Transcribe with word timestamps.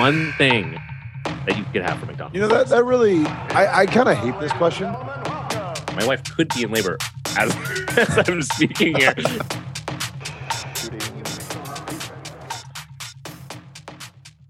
one 0.00 0.32
thing 0.38 0.80
that 1.24 1.58
you 1.58 1.64
could 1.74 1.82
have 1.82 1.98
from 1.98 2.08
McDonald's? 2.08 2.34
You 2.34 2.40
know 2.40 2.48
that 2.48 2.68
that 2.68 2.84
really 2.84 3.26
I, 3.50 3.80
I 3.80 3.86
kind 3.86 4.08
of 4.08 4.16
hate 4.16 4.40
this 4.40 4.50
question. 4.52 4.90
My 4.90 6.06
wife 6.06 6.24
could 6.24 6.48
be 6.54 6.62
in 6.62 6.72
labor 6.72 6.96
as, 7.36 7.54
as 7.98 8.26
I'm 8.26 8.40
speaking 8.40 8.96
here. 8.96 9.14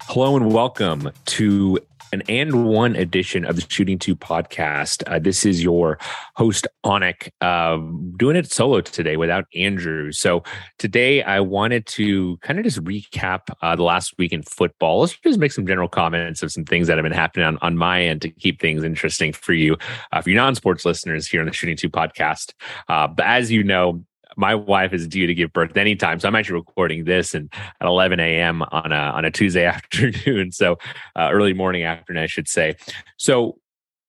Hello 0.02 0.36
and 0.36 0.52
welcome 0.52 1.10
to 1.24 1.80
an 2.12 2.22
and 2.28 2.66
one 2.66 2.96
edition 2.96 3.44
of 3.44 3.56
the 3.56 3.64
Shooting 3.68 3.98
Two 3.98 4.16
podcast. 4.16 5.02
Uh, 5.06 5.18
this 5.18 5.46
is 5.46 5.62
your 5.62 5.98
host 6.36 6.66
Aunik, 6.84 7.30
uh, 7.40 7.78
doing 8.16 8.36
it 8.36 8.50
solo 8.50 8.80
today 8.80 9.16
without 9.16 9.46
Andrew. 9.54 10.12
So 10.12 10.42
today 10.78 11.22
I 11.22 11.40
wanted 11.40 11.86
to 11.86 12.36
kind 12.38 12.58
of 12.58 12.64
just 12.64 12.82
recap 12.84 13.42
uh, 13.62 13.76
the 13.76 13.82
last 13.82 14.14
week 14.18 14.32
in 14.32 14.42
football. 14.42 15.00
Let's 15.00 15.16
just 15.18 15.38
make 15.38 15.52
some 15.52 15.66
general 15.66 15.88
comments 15.88 16.42
of 16.42 16.52
some 16.52 16.64
things 16.64 16.86
that 16.88 16.98
have 16.98 17.04
been 17.04 17.12
happening 17.12 17.46
on, 17.46 17.58
on 17.62 17.76
my 17.76 18.02
end 18.02 18.22
to 18.22 18.30
keep 18.30 18.60
things 18.60 18.82
interesting 18.84 19.32
for 19.32 19.52
you, 19.52 19.76
uh, 20.12 20.20
for 20.20 20.30
your 20.30 20.42
non-sports 20.42 20.84
listeners 20.84 21.26
here 21.26 21.40
on 21.40 21.46
the 21.46 21.52
Shooting 21.52 21.76
Two 21.76 21.90
podcast. 21.90 22.52
Uh, 22.88 23.06
but 23.06 23.26
as 23.26 23.50
you 23.50 23.62
know, 23.62 24.04
my 24.40 24.54
wife 24.54 24.92
is 24.92 25.06
due 25.06 25.26
to 25.26 25.34
give 25.34 25.52
birth 25.52 25.76
anytime. 25.76 26.18
So 26.18 26.26
I'm 26.26 26.34
actually 26.34 26.56
recording 26.56 27.04
this 27.04 27.34
and 27.34 27.52
at 27.80 27.86
11 27.86 28.18
a.m. 28.18 28.62
on 28.62 28.90
a 28.90 28.96
on 28.96 29.24
a 29.24 29.30
Tuesday 29.30 29.64
afternoon. 29.66 30.50
So 30.50 30.78
uh, 31.14 31.28
early 31.30 31.52
morning 31.52 31.84
afternoon, 31.84 32.22
I 32.22 32.26
should 32.26 32.48
say. 32.48 32.76
So 33.18 33.58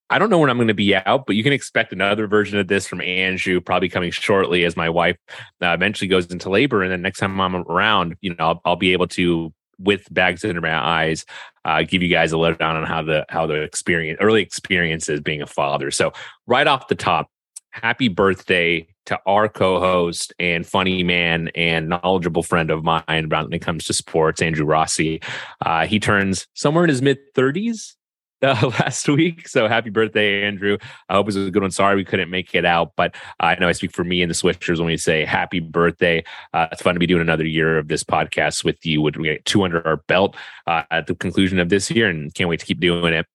I 0.10 0.20
don't 0.20 0.30
know 0.30 0.40
when 0.40 0.50
I'm 0.50 0.58
going 0.58 0.68
to 0.68 0.74
be 0.74 0.96
out, 0.96 1.26
but 1.26 1.36
you 1.36 1.44
can 1.44 1.54
expect 1.54 1.94
another 1.94 2.28
version 2.28 2.60
of 2.60 2.68
this 2.68 2.88
from 2.88 3.02
Andrew 3.02 3.62
probably 3.62 3.88
coming 3.88 4.12
shortly 4.12 4.66
as 4.66 4.76
my 4.76 4.90
wife 4.90 5.18
uh, 5.62 5.68
eventually 5.68 6.10
goes 6.10 6.26
into 6.28 6.50
labor. 6.50 6.84
And 6.84 6.92
then 6.92 7.02
next 7.02 7.20
time 7.20 7.40
I'm 7.40 7.56
around, 7.56 8.16
you 8.20 8.36
know, 8.36 8.46
I'll, 8.46 8.62
I'll 8.66 8.76
be 8.76 8.92
able 8.92 9.08
to 9.10 9.54
with 9.80 10.14
bags 10.14 10.46
under 10.46 10.62
my 10.62 10.78
eyes, 10.78 11.26
uh, 11.66 11.84
give 11.84 12.04
you 12.04 12.10
guys 12.10 12.32
a 12.32 12.38
lowdown 12.38 12.76
on 12.76 12.86
how 12.86 13.02
the 13.02 13.26
how 13.30 13.48
the 13.48 13.62
experience 13.62 14.20
early 14.22 14.42
experience 14.42 15.10
is 15.10 15.22
being 15.22 15.42
a 15.42 15.48
father. 15.48 15.92
So 15.92 16.12
right 16.46 16.68
off 16.68 16.88
the 16.88 16.96
top, 16.96 17.31
happy 17.72 18.08
birthday 18.08 18.88
to 19.06 19.20
our 19.26 19.50
co-host 19.50 20.34
and 20.40 20.66
funny 20.66 21.04
man 21.04 21.50
and 21.56 21.90
knowledgeable 21.90 22.44
friend 22.44 22.70
of 22.70 22.84
mine 22.84 23.04
when 23.08 23.54
it 23.54 23.60
comes 23.60 23.86
to 23.86 23.94
sports, 23.94 24.42
Andrew 24.42 24.66
Rossi. 24.66 25.22
Uh, 25.66 25.86
he 25.88 26.00
turns 26.00 26.48
somewhere 26.54 26.84
in 26.84 26.90
his 26.90 27.02
mid 27.02 27.18
30s 27.34 27.96
uh, 28.44 28.72
last 28.80 29.08
week. 29.08 29.48
So 29.48 29.68
happy 29.68 29.90
birthday, 29.90 30.44
Andrew. 30.44 30.78
I 31.10 31.16
hope 31.16 31.26
it 31.26 31.28
was 31.28 31.38
a 31.38 31.52
good 31.52 31.62
one. 31.62 31.72
Sorry 31.72 31.96
we 31.96 32.06
couldn't 32.06 32.30
make 32.30 32.54
it 32.54 32.66
out, 32.66 32.94
but 32.96 33.16
I 33.40 33.56
know 33.56 33.68
I 33.68 33.72
speak 33.72 33.92
for 33.92 34.04
me 34.04 34.22
and 34.22 34.30
the 34.30 34.36
Swishers 34.36 34.78
when 34.78 34.88
we 34.88 34.98
say 34.98 35.26
happy 35.26 35.60
birthday. 35.60 36.24
Uh, 36.54 36.68
it's 36.72 36.82
fun 36.82 36.94
to 36.96 37.00
be 37.00 37.08
doing 37.08 37.22
another 37.22 37.46
year 37.46 37.78
of 37.78 37.88
this 37.88 38.04
podcast 38.04 38.64
with 38.64 38.86
you. 38.86 39.02
We 39.02 39.12
get 39.12 39.46
two 39.46 39.64
under 39.64 39.86
our 39.86 39.98
belt 39.98 40.36
uh, 40.68 40.84
at 40.92 41.08
the 41.08 41.16
conclusion 41.16 41.60
of 41.60 41.70
this 41.70 41.90
year 41.90 42.10
and 42.10 42.34
can't 42.34 42.50
wait 42.50 42.60
to 42.60 42.66
keep 42.66 42.80
doing 42.80 43.14
it. 43.14 43.26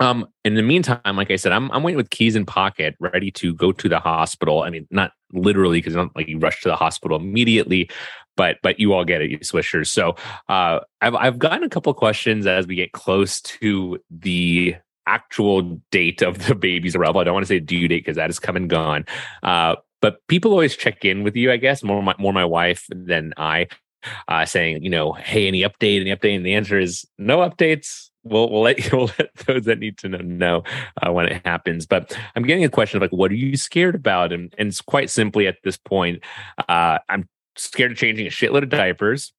Um, 0.00 0.26
in 0.44 0.54
the 0.54 0.62
meantime, 0.62 1.16
like 1.16 1.30
I 1.30 1.36
said, 1.36 1.52
I'm 1.52 1.70
I'm 1.70 1.82
waiting 1.82 1.96
with 1.96 2.10
keys 2.10 2.34
in 2.34 2.44
pocket, 2.44 2.96
ready 2.98 3.30
to 3.32 3.54
go 3.54 3.72
to 3.72 3.88
the 3.88 4.00
hospital. 4.00 4.62
I 4.62 4.70
mean, 4.70 4.88
not 4.90 5.12
literally 5.32 5.78
because 5.78 5.94
not 5.94 6.14
like 6.16 6.28
you 6.28 6.38
rush 6.38 6.62
to 6.62 6.68
the 6.68 6.76
hospital 6.76 7.16
immediately, 7.16 7.88
but 8.36 8.58
but 8.62 8.80
you 8.80 8.92
all 8.92 9.04
get 9.04 9.22
it, 9.22 9.30
you 9.30 9.38
swishers. 9.38 9.86
So 9.88 10.16
uh, 10.48 10.80
I've 11.00 11.14
I've 11.14 11.38
gotten 11.38 11.62
a 11.62 11.68
couple 11.68 11.94
questions 11.94 12.46
as 12.46 12.66
we 12.66 12.74
get 12.74 12.92
close 12.92 13.40
to 13.42 13.98
the 14.10 14.74
actual 15.06 15.80
date 15.90 16.22
of 16.22 16.46
the 16.46 16.54
baby's 16.54 16.96
arrival. 16.96 17.20
I 17.20 17.24
don't 17.24 17.34
want 17.34 17.44
to 17.44 17.48
say 17.48 17.60
due 17.60 17.86
date 17.86 18.04
because 18.04 18.16
that 18.16 18.30
is 18.30 18.38
come 18.40 18.56
and 18.56 18.68
gone. 18.68 19.04
Uh, 19.42 19.76
but 20.02 20.26
people 20.28 20.50
always 20.50 20.76
check 20.76 21.04
in 21.04 21.22
with 21.22 21.36
you, 21.36 21.52
I 21.52 21.56
guess, 21.56 21.82
more 21.82 22.02
my 22.02 22.14
more 22.18 22.32
my 22.32 22.44
wife 22.44 22.86
than 22.90 23.32
I, 23.36 23.68
uh, 24.28 24.44
saying, 24.44 24.82
you 24.82 24.90
know, 24.90 25.12
hey, 25.12 25.46
any 25.46 25.62
update, 25.62 26.00
any 26.00 26.10
update? 26.10 26.36
And 26.36 26.44
the 26.44 26.54
answer 26.54 26.78
is 26.78 27.06
no 27.16 27.38
updates 27.38 28.10
we'll 28.24 28.50
we'll 28.50 28.62
let 28.62 28.92
we'll 28.92 29.10
let 29.18 29.34
those 29.46 29.64
that 29.64 29.78
need 29.78 29.98
to 29.98 30.08
know 30.08 30.18
know 30.18 30.62
uh, 31.02 31.12
when 31.12 31.26
it 31.26 31.42
happens. 31.44 31.86
But 31.86 32.16
I'm 32.34 32.42
getting 32.42 32.64
a 32.64 32.68
question 32.68 32.96
of 32.96 33.02
like, 33.02 33.12
what 33.12 33.30
are 33.30 33.36
you 33.36 33.56
scared 33.56 33.94
about? 33.94 34.32
And 34.32 34.54
and 34.58 34.68
it's 34.68 34.80
quite 34.80 35.10
simply 35.10 35.46
at 35.46 35.56
this 35.64 35.76
point, 35.76 36.22
uh, 36.68 36.98
I'm 37.08 37.28
scared 37.56 37.92
of 37.92 37.98
changing 37.98 38.26
a 38.26 38.30
shitload 38.30 38.62
of 38.62 38.68
diapers 38.68 39.32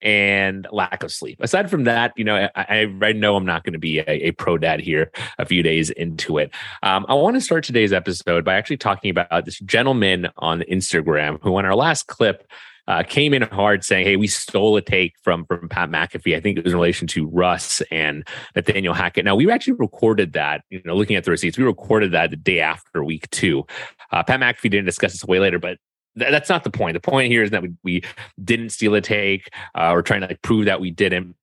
and 0.00 0.66
lack 0.70 1.02
of 1.02 1.12
sleep. 1.12 1.38
Aside 1.40 1.70
from 1.70 1.84
that, 1.84 2.12
you 2.16 2.24
know, 2.24 2.48
I, 2.54 2.88
I 3.02 3.12
know 3.12 3.34
I'm 3.36 3.44
not 3.44 3.64
going 3.64 3.72
to 3.72 3.80
be 3.80 3.98
a, 3.98 4.28
a, 4.28 4.30
pro 4.32 4.56
dad 4.56 4.80
here 4.80 5.10
a 5.38 5.44
few 5.44 5.62
days 5.62 5.90
into 5.90 6.38
it. 6.38 6.52
Um, 6.84 7.04
I 7.08 7.14
want 7.14 7.34
to 7.34 7.40
start 7.40 7.64
today's 7.64 7.92
episode 7.92 8.44
by 8.44 8.54
actually 8.54 8.76
talking 8.76 9.10
about 9.10 9.44
this 9.44 9.58
gentleman 9.58 10.28
on 10.36 10.60
Instagram 10.62 11.40
who, 11.42 11.56
on 11.56 11.64
our 11.64 11.74
last 11.74 12.06
clip, 12.06 12.48
uh, 12.88 13.02
came 13.02 13.34
in 13.34 13.42
hard 13.42 13.84
saying, 13.84 14.06
"Hey, 14.06 14.16
we 14.16 14.26
stole 14.26 14.76
a 14.76 14.82
take 14.82 15.14
from 15.22 15.44
from 15.44 15.68
Pat 15.68 15.90
McAfee. 15.90 16.34
I 16.34 16.40
think 16.40 16.58
it 16.58 16.64
was 16.64 16.72
in 16.72 16.78
relation 16.78 17.06
to 17.08 17.28
Russ 17.28 17.82
and 17.90 18.26
Nathaniel 18.56 18.94
Hackett. 18.94 19.24
Now 19.24 19.36
we 19.36 19.48
actually 19.50 19.74
recorded 19.74 20.32
that. 20.32 20.64
You 20.70 20.80
know, 20.84 20.96
looking 20.96 21.14
at 21.14 21.24
the 21.24 21.30
receipts, 21.30 21.58
we 21.58 21.64
recorded 21.64 22.12
that 22.12 22.30
the 22.30 22.36
day 22.36 22.60
after 22.60 23.04
week 23.04 23.28
two. 23.30 23.64
Uh, 24.10 24.22
Pat 24.22 24.40
McAfee 24.40 24.70
didn't 24.70 24.86
discuss 24.86 25.12
this 25.12 25.24
way 25.24 25.38
later, 25.38 25.58
but 25.58 25.78
that's 26.16 26.48
not 26.48 26.64
the 26.64 26.70
point. 26.70 26.94
The 26.94 27.00
point 27.00 27.30
here 27.30 27.42
is 27.42 27.50
that 27.50 27.62
we, 27.62 27.74
we 27.84 28.02
didn't 28.42 28.70
steal 28.70 28.94
a 28.94 29.00
take. 29.00 29.50
Uh, 29.74 29.90
we're 29.94 30.02
trying 30.02 30.22
to 30.22 30.26
like 30.28 30.42
prove 30.42 30.64
that 30.64 30.80
we 30.80 30.90
didn't. 30.90 31.36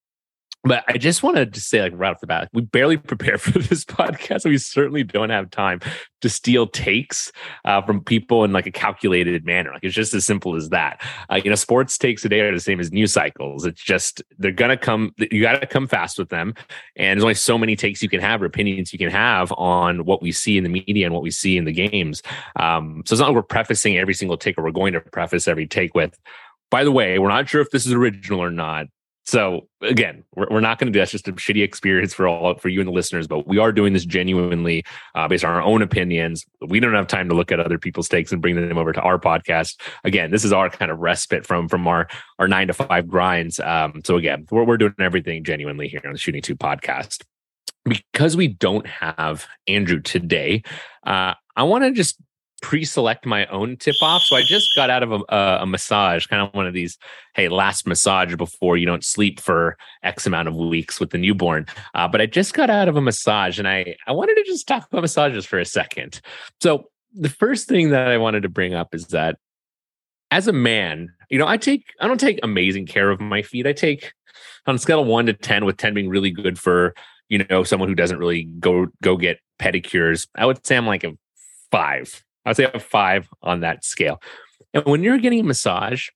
But 0.65 0.83
I 0.87 0.97
just 0.97 1.21
want 1.21 1.37
to 1.37 1.45
just 1.45 1.69
say, 1.69 1.79
like 1.79 1.93
right 1.95 2.09
off 2.09 2.19
the 2.19 2.27
bat, 2.27 2.49
we 2.51 2.63
barely 2.63 2.97
prepare 3.15 3.37
for 3.37 3.59
this 3.59 3.85
podcast. 3.85 4.45
We 4.45 4.57
certainly 4.57 5.03
don't 5.03 5.29
have 5.29 5.51
time 5.51 5.79
to 6.21 6.29
steal 6.29 6.65
takes 6.65 7.31
uh, 7.65 7.83
from 7.83 8.03
people 8.03 8.43
in 8.43 8.51
like 8.51 8.65
a 8.65 8.71
calculated 8.71 9.45
manner. 9.45 9.71
Like 9.71 9.83
it's 9.83 9.93
just 9.93 10.15
as 10.15 10.25
simple 10.25 10.55
as 10.55 10.69
that. 10.69 11.01
Uh, 11.31 11.35
you 11.35 11.51
know, 11.51 11.55
sports 11.55 11.99
takes 11.99 12.23
today 12.23 12.39
are 12.39 12.51
the 12.51 12.59
same 12.59 12.79
as 12.79 12.91
news 12.91 13.13
cycles. 13.13 13.63
It's 13.63 13.81
just 13.81 14.23
they're 14.39 14.51
gonna 14.51 14.75
come. 14.75 15.13
You 15.17 15.41
got 15.41 15.61
to 15.61 15.67
come 15.67 15.87
fast 15.87 16.17
with 16.17 16.29
them, 16.29 16.55
and 16.95 17.17
there's 17.17 17.23
only 17.23 17.35
so 17.35 17.57
many 17.59 17.75
takes 17.75 18.01
you 18.01 18.09
can 18.09 18.21
have 18.21 18.41
or 18.41 18.45
opinions 18.45 18.91
you 18.91 18.97
can 18.97 19.11
have 19.11 19.53
on 19.53 20.03
what 20.05 20.23
we 20.23 20.31
see 20.31 20.57
in 20.57 20.63
the 20.63 20.69
media 20.69 21.05
and 21.05 21.13
what 21.13 21.23
we 21.23 21.31
see 21.31 21.57
in 21.57 21.65
the 21.65 21.71
games. 21.71 22.23
Um, 22.55 23.03
so 23.05 23.13
it's 23.13 23.19
not 23.19 23.27
like 23.27 23.35
we're 23.35 23.43
prefacing 23.43 23.97
every 23.97 24.15
single 24.15 24.37
take, 24.37 24.57
or 24.57 24.63
we're 24.63 24.71
going 24.71 24.93
to 24.93 25.01
preface 25.01 25.47
every 25.47 25.67
take 25.67 25.93
with. 25.93 26.17
By 26.71 26.83
the 26.83 26.91
way, 26.91 27.19
we're 27.19 27.29
not 27.29 27.47
sure 27.47 27.61
if 27.61 27.69
this 27.69 27.85
is 27.85 27.93
original 27.93 28.41
or 28.41 28.49
not. 28.49 28.87
So 29.25 29.67
again, 29.81 30.23
we're, 30.35 30.47
we're 30.51 30.59
not 30.59 30.77
going 30.77 30.87
to 30.87 30.91
do 30.91 30.99
that's 30.99 31.11
just 31.11 31.27
a 31.27 31.33
shitty 31.33 31.63
experience 31.63 32.13
for 32.13 32.27
all 32.27 32.55
for 32.57 32.69
you 32.69 32.79
and 32.79 32.87
the 32.87 32.93
listeners, 32.93 33.27
but 33.27 33.47
we 33.47 33.57
are 33.57 33.71
doing 33.71 33.93
this 33.93 34.05
genuinely 34.05 34.83
uh, 35.15 35.27
based 35.27 35.43
on 35.43 35.51
our 35.51 35.61
own 35.61 35.81
opinions. 35.81 36.45
We 36.67 36.79
don't 36.79 36.93
have 36.93 37.07
time 37.07 37.27
to 37.29 37.35
look 37.35 37.51
at 37.51 37.59
other 37.59 37.79
people's 37.79 38.07
takes 38.07 38.31
and 38.31 38.41
bring 38.41 38.55
them 38.55 38.77
over 38.77 38.93
to 38.93 39.01
our 39.01 39.19
podcast. 39.19 39.81
Again, 40.03 40.29
this 40.29 40.45
is 40.45 40.53
our 40.53 40.69
kind 40.69 40.91
of 40.91 40.99
respite 40.99 41.45
from 41.45 41.67
from 41.67 41.87
our 41.87 42.07
our 42.37 42.47
nine 42.47 42.67
to 42.67 42.73
five 42.73 43.07
grinds. 43.07 43.59
Um, 43.59 44.01
so 44.05 44.15
again, 44.17 44.45
we're 44.51 44.63
we're 44.63 44.77
doing 44.77 44.93
everything 44.99 45.43
genuinely 45.43 45.87
here 45.87 46.01
on 46.05 46.13
the 46.13 46.19
Shooting 46.19 46.41
Two 46.41 46.55
podcast. 46.55 47.23
Because 47.83 48.35
we 48.35 48.47
don't 48.47 48.87
have 48.87 49.45
Andrew 49.67 50.01
today, 50.01 50.63
uh, 51.05 51.35
I 51.55 51.63
want 51.63 51.83
to 51.83 51.91
just 51.91 52.19
pre-select 52.61 53.25
my 53.25 53.45
own 53.47 53.77
tip 53.77 53.95
off. 54.01 54.23
So 54.23 54.35
I 54.35 54.41
just 54.41 54.75
got 54.75 54.89
out 54.89 55.03
of 55.03 55.11
a, 55.11 55.59
a, 55.61 55.65
massage, 55.65 56.25
kind 56.25 56.41
of 56.41 56.53
one 56.53 56.65
of 56.65 56.73
these, 56.73 56.97
hey, 57.35 57.49
last 57.49 57.85
massage 57.85 58.35
before 58.35 58.77
you 58.77 58.85
don't 58.85 59.03
sleep 59.03 59.39
for 59.39 59.77
X 60.03 60.25
amount 60.25 60.47
of 60.47 60.55
weeks 60.55 60.99
with 60.99 61.11
the 61.11 61.17
newborn. 61.17 61.65
Uh, 61.93 62.07
but 62.07 62.21
I 62.21 62.25
just 62.25 62.53
got 62.53 62.69
out 62.69 62.87
of 62.87 62.95
a 62.95 63.01
massage, 63.01 63.59
and 63.59 63.67
I 63.67 63.95
I 64.07 64.13
wanted 64.13 64.35
to 64.35 64.43
just 64.43 64.67
talk 64.67 64.87
about 64.87 65.01
massages 65.01 65.45
for 65.45 65.59
a 65.59 65.65
second. 65.65 66.21
So 66.61 66.89
the 67.13 67.29
first 67.29 67.67
thing 67.67 67.89
that 67.89 68.07
I 68.07 68.17
wanted 68.17 68.43
to 68.43 68.49
bring 68.49 68.73
up 68.73 68.95
is 68.95 69.07
that 69.07 69.37
as 70.31 70.47
a 70.47 70.53
man, 70.53 71.13
you 71.29 71.37
know, 71.37 71.47
I 71.47 71.57
take 71.57 71.85
I 71.99 72.07
don't 72.07 72.19
take 72.19 72.39
amazing 72.43 72.87
care 72.87 73.09
of 73.09 73.19
my 73.19 73.41
feet. 73.41 73.67
I 73.67 73.73
take 73.73 74.13
on 74.65 74.75
a 74.75 74.79
scale 74.79 75.01
of 75.01 75.07
one 75.07 75.27
to 75.27 75.33
ten, 75.33 75.65
with 75.65 75.77
ten 75.77 75.93
being 75.93 76.09
really 76.09 76.31
good 76.31 76.57
for 76.57 76.93
you 77.29 77.45
know 77.49 77.63
someone 77.63 77.89
who 77.89 77.95
doesn't 77.95 78.19
really 78.19 78.43
go 78.59 78.87
go 79.01 79.17
get 79.17 79.39
pedicures. 79.59 80.27
I 80.35 80.45
would 80.45 80.65
say 80.65 80.77
I'm 80.77 80.87
like 80.87 81.03
a 81.03 81.13
five 81.71 82.23
I'd 82.45 82.55
say 82.55 82.69
a 82.73 82.79
five 82.79 83.27
on 83.41 83.61
that 83.61 83.83
scale. 83.83 84.21
And 84.73 84.85
when 84.85 85.03
you're 85.03 85.17
getting 85.17 85.39
a 85.39 85.43
massage, 85.43 86.09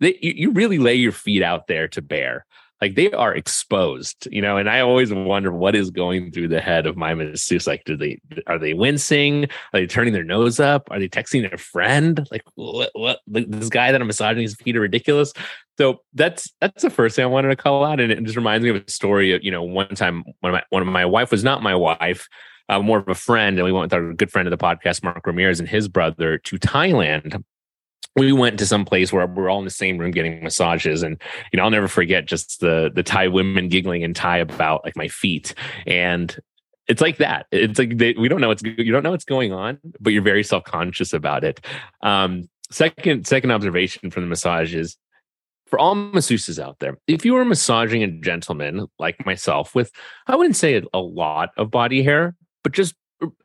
they, 0.00 0.18
you, 0.20 0.50
really 0.50 0.78
lay 0.78 0.94
your 0.94 1.12
feet 1.12 1.42
out 1.42 1.66
there 1.66 1.88
to 1.88 2.02
bear. 2.02 2.46
Like 2.80 2.94
they 2.94 3.12
are 3.12 3.34
exposed, 3.34 4.26
you 4.30 4.40
know, 4.40 4.56
and 4.56 4.70
I 4.70 4.80
always 4.80 5.12
wonder 5.12 5.52
what 5.52 5.74
is 5.74 5.90
going 5.90 6.32
through 6.32 6.48
the 6.48 6.62
head 6.62 6.86
of 6.86 6.96
my 6.96 7.12
masseuse. 7.12 7.66
Like, 7.66 7.84
do 7.84 7.94
they 7.94 8.18
are 8.46 8.58
they 8.58 8.72
wincing? 8.72 9.44
Are 9.74 9.80
they 9.80 9.86
turning 9.86 10.14
their 10.14 10.24
nose 10.24 10.58
up? 10.58 10.88
Are 10.90 10.98
they 10.98 11.08
texting 11.08 11.46
their 11.46 11.58
friend? 11.58 12.26
Like, 12.30 12.42
what? 12.54 12.90
what 12.94 13.20
this 13.26 13.68
guy 13.68 13.92
that 13.92 14.00
I'm 14.00 14.06
massaging 14.06 14.40
his 14.40 14.54
feet 14.54 14.76
are 14.76 14.80
ridiculous. 14.80 15.34
So 15.76 16.00
that's 16.14 16.50
that's 16.62 16.82
the 16.82 16.88
first 16.88 17.16
thing 17.16 17.24
I 17.24 17.28
wanted 17.28 17.48
to 17.48 17.56
call 17.56 17.84
out, 17.84 18.00
and 18.00 18.10
it 18.10 18.22
just 18.24 18.36
reminds 18.36 18.64
me 18.64 18.70
of 18.70 18.76
a 18.76 18.90
story. 18.90 19.34
Of, 19.34 19.44
you 19.44 19.50
know, 19.50 19.62
one 19.62 19.94
time 19.94 20.24
when 20.40 20.52
my 20.52 20.62
when 20.70 20.86
my 20.86 21.04
wife 21.04 21.30
was 21.30 21.44
not 21.44 21.62
my 21.62 21.74
wife, 21.74 22.28
uh, 22.70 22.80
more 22.80 22.98
of 22.98 23.08
a 23.08 23.14
friend, 23.14 23.58
and 23.58 23.66
we 23.66 23.72
went 23.72 23.90
with 23.90 23.94
our 23.94 24.12
good 24.14 24.30
friend 24.30 24.46
of 24.46 24.56
the 24.56 24.64
podcast, 24.64 25.02
Mark 25.02 25.26
Ramirez, 25.26 25.58
and 25.60 25.68
his 25.68 25.88
brother 25.88 26.38
to 26.38 26.58
Thailand. 26.58 27.42
We 28.16 28.32
went 28.32 28.58
to 28.60 28.66
some 28.66 28.84
place 28.84 29.12
where 29.12 29.26
we're 29.26 29.50
all 29.50 29.58
in 29.58 29.64
the 29.64 29.70
same 29.70 29.98
room 29.98 30.12
getting 30.12 30.42
massages, 30.42 31.02
and 31.02 31.20
you 31.52 31.56
know 31.56 31.64
I'll 31.64 31.70
never 31.70 31.88
forget 31.88 32.26
just 32.26 32.60
the 32.60 32.90
the 32.94 33.02
Thai 33.02 33.28
women 33.28 33.68
giggling 33.68 34.02
in 34.02 34.14
Thai 34.14 34.38
about 34.38 34.84
like 34.84 34.96
my 34.96 35.08
feet, 35.08 35.54
and 35.86 36.34
it's 36.86 37.00
like 37.00 37.18
that. 37.18 37.46
It's 37.50 37.78
like 37.78 37.98
they, 37.98 38.14
we 38.14 38.28
don't 38.28 38.40
know 38.40 38.48
what's 38.48 38.62
you 38.62 38.92
don't 38.92 39.02
know 39.02 39.10
what's 39.10 39.24
going 39.24 39.52
on, 39.52 39.78
but 40.00 40.12
you're 40.12 40.22
very 40.22 40.44
self 40.44 40.64
conscious 40.64 41.12
about 41.12 41.44
it. 41.44 41.60
Um, 42.02 42.48
second 42.70 43.26
second 43.26 43.50
observation 43.50 44.10
from 44.12 44.22
the 44.22 44.28
massage 44.28 44.74
is 44.74 44.96
for 45.66 45.78
all 45.78 45.94
masseuses 45.94 46.62
out 46.62 46.80
there, 46.80 46.98
if 47.06 47.24
you 47.24 47.36
are 47.36 47.44
massaging 47.44 48.02
a 48.02 48.08
gentleman 48.08 48.88
like 48.98 49.24
myself 49.24 49.72
with, 49.74 49.92
I 50.26 50.34
wouldn't 50.34 50.56
say 50.56 50.82
a 50.92 50.98
lot 50.98 51.50
of 51.56 51.70
body 51.70 52.02
hair, 52.02 52.34
but 52.62 52.72
just 52.72 52.94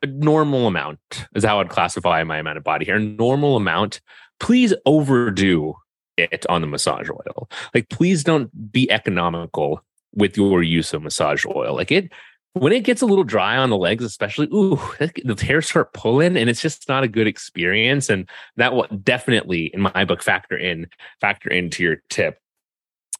a 0.02 0.06
normal 0.06 0.66
amount 0.66 1.26
is 1.34 1.44
how 1.44 1.60
I'd 1.60 1.68
classify 1.68 2.24
my 2.24 2.38
amount 2.38 2.58
of 2.58 2.64
body 2.64 2.86
hair. 2.86 2.98
Normal 2.98 3.56
amount. 3.56 4.00
Please 4.40 4.74
overdo 4.84 5.74
it 6.16 6.46
on 6.48 6.60
the 6.62 6.66
massage 6.66 7.10
oil. 7.10 7.48
Like, 7.74 7.88
please 7.90 8.24
don't 8.24 8.72
be 8.72 8.90
economical 8.90 9.82
with 10.14 10.36
your 10.36 10.62
use 10.62 10.92
of 10.94 11.02
massage 11.02 11.44
oil. 11.46 11.74
Like 11.74 11.92
it, 11.92 12.10
when 12.54 12.72
it 12.72 12.84
gets 12.84 13.02
a 13.02 13.06
little 13.06 13.24
dry 13.24 13.58
on 13.58 13.68
the 13.68 13.76
legs, 13.76 14.02
especially, 14.02 14.46
ooh, 14.46 14.80
the 14.98 15.36
hairs 15.46 15.68
start 15.68 15.92
pulling, 15.92 16.36
and 16.38 16.48
it's 16.48 16.62
just 16.62 16.88
not 16.88 17.04
a 17.04 17.08
good 17.08 17.26
experience. 17.26 18.08
And 18.08 18.28
that 18.56 18.72
will 18.72 18.86
definitely, 19.02 19.70
in 19.74 19.82
my 19.82 20.04
book, 20.06 20.22
factor 20.22 20.56
in 20.56 20.86
factor 21.20 21.50
into 21.50 21.82
your 21.82 21.96
tip 22.08 22.38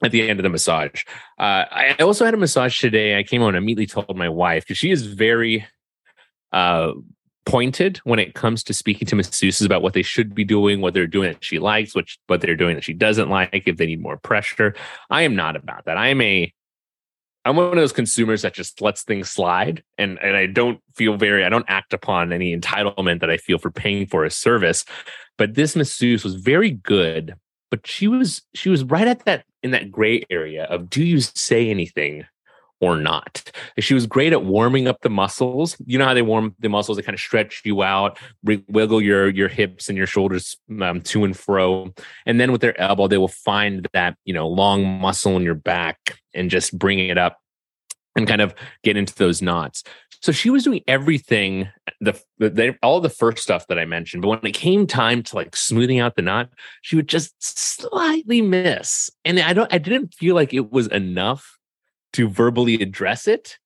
at 0.02 0.10
the 0.10 0.28
end 0.28 0.38
of 0.38 0.42
the 0.42 0.48
massage. 0.48 1.04
Uh, 1.38 1.64
I 1.70 1.96
also 2.00 2.24
had 2.24 2.34
a 2.34 2.38
massage 2.38 2.80
today. 2.80 3.18
I 3.18 3.22
came 3.22 3.40
home 3.42 3.48
and 3.48 3.56
immediately 3.58 3.86
told 3.86 4.16
my 4.16 4.28
wife 4.28 4.64
because 4.64 4.78
she 4.78 4.90
is 4.90 5.06
very 5.06 5.66
uh, 6.52 6.92
pointed 7.46 7.98
when 7.98 8.18
it 8.18 8.34
comes 8.34 8.62
to 8.64 8.74
speaking 8.74 9.06
to 9.06 9.16
masseuses 9.16 9.64
about 9.64 9.80
what 9.80 9.94
they 9.94 10.02
should 10.02 10.34
be 10.34 10.44
doing, 10.44 10.80
what 10.80 10.92
they're 10.92 11.06
doing 11.06 11.32
that 11.32 11.44
she 11.44 11.58
likes, 11.58 11.94
which 11.94 12.18
what 12.26 12.40
they're 12.40 12.56
doing 12.56 12.74
that 12.74 12.84
she 12.84 12.92
doesn't 12.92 13.30
like, 13.30 13.62
if 13.66 13.76
they 13.76 13.86
need 13.86 14.02
more 14.02 14.18
pressure. 14.18 14.74
I 15.08 15.22
am 15.22 15.36
not 15.36 15.56
about 15.56 15.86
that. 15.86 15.96
I 15.96 16.08
am 16.08 16.20
a 16.20 16.52
I'm 17.44 17.54
one 17.54 17.68
of 17.68 17.76
those 17.76 17.92
consumers 17.92 18.42
that 18.42 18.54
just 18.54 18.82
lets 18.82 19.04
things 19.04 19.30
slide 19.30 19.84
and 19.96 20.18
and 20.20 20.36
I 20.36 20.46
don't 20.46 20.80
feel 20.96 21.16
very 21.16 21.44
I 21.44 21.48
don't 21.48 21.64
act 21.68 21.92
upon 21.92 22.32
any 22.32 22.54
entitlement 22.54 23.20
that 23.20 23.30
I 23.30 23.36
feel 23.36 23.58
for 23.58 23.70
paying 23.70 24.06
for 24.06 24.24
a 24.24 24.30
service. 24.30 24.84
But 25.38 25.54
this 25.54 25.76
masseuse 25.76 26.24
was 26.24 26.34
very 26.34 26.72
good, 26.72 27.36
but 27.70 27.86
she 27.86 28.08
was 28.08 28.42
she 28.54 28.68
was 28.68 28.82
right 28.82 29.06
at 29.06 29.24
that 29.26 29.44
in 29.62 29.70
that 29.70 29.92
gray 29.92 30.24
area 30.28 30.64
of 30.64 30.90
do 30.90 31.04
you 31.04 31.20
say 31.20 31.70
anything 31.70 32.26
or 32.80 32.96
not. 32.96 33.50
She 33.78 33.94
was 33.94 34.06
great 34.06 34.32
at 34.32 34.44
warming 34.44 34.88
up 34.88 35.00
the 35.00 35.10
muscles. 35.10 35.76
You 35.86 35.98
know 35.98 36.04
how 36.04 36.14
they 36.14 36.22
warm 36.22 36.54
the 36.58 36.68
muscles; 36.68 36.96
they 36.96 37.02
kind 37.02 37.14
of 37.14 37.20
stretch 37.20 37.62
you 37.64 37.82
out, 37.82 38.18
wiggle 38.42 39.00
your 39.00 39.28
your 39.28 39.48
hips 39.48 39.88
and 39.88 39.96
your 39.96 40.06
shoulders 40.06 40.56
um, 40.80 41.00
to 41.02 41.24
and 41.24 41.36
fro. 41.36 41.92
And 42.26 42.40
then 42.40 42.52
with 42.52 42.60
their 42.60 42.78
elbow, 42.80 43.08
they 43.08 43.18
will 43.18 43.28
find 43.28 43.88
that 43.92 44.16
you 44.24 44.34
know 44.34 44.48
long 44.48 44.84
muscle 45.00 45.36
in 45.36 45.42
your 45.42 45.54
back 45.54 46.18
and 46.34 46.50
just 46.50 46.78
bring 46.78 46.98
it 46.98 47.18
up 47.18 47.38
and 48.16 48.26
kind 48.26 48.40
of 48.40 48.54
get 48.82 48.96
into 48.96 49.14
those 49.14 49.42
knots. 49.42 49.82
So 50.22 50.32
she 50.32 50.50
was 50.50 50.64
doing 50.64 50.82
everything 50.88 51.68
the, 52.00 52.20
the, 52.38 52.74
all 52.82 53.00
the 53.00 53.10
first 53.10 53.42
stuff 53.42 53.66
that 53.68 53.78
I 53.78 53.84
mentioned, 53.84 54.22
but 54.22 54.28
when 54.28 54.40
it 54.42 54.54
came 54.54 54.86
time 54.86 55.22
to 55.24 55.36
like 55.36 55.54
smoothing 55.54 56.00
out 56.00 56.16
the 56.16 56.22
knot, 56.22 56.48
she 56.82 56.96
would 56.96 57.08
just 57.08 57.34
slightly 57.38 58.40
miss, 58.40 59.10
and 59.24 59.38
I 59.38 59.52
don't 59.52 59.72
I 59.72 59.78
didn't 59.78 60.14
feel 60.14 60.34
like 60.34 60.52
it 60.52 60.72
was 60.72 60.88
enough 60.88 61.55
to 62.16 62.28
verbally 62.28 62.74
address 62.74 63.26
it. 63.28 63.58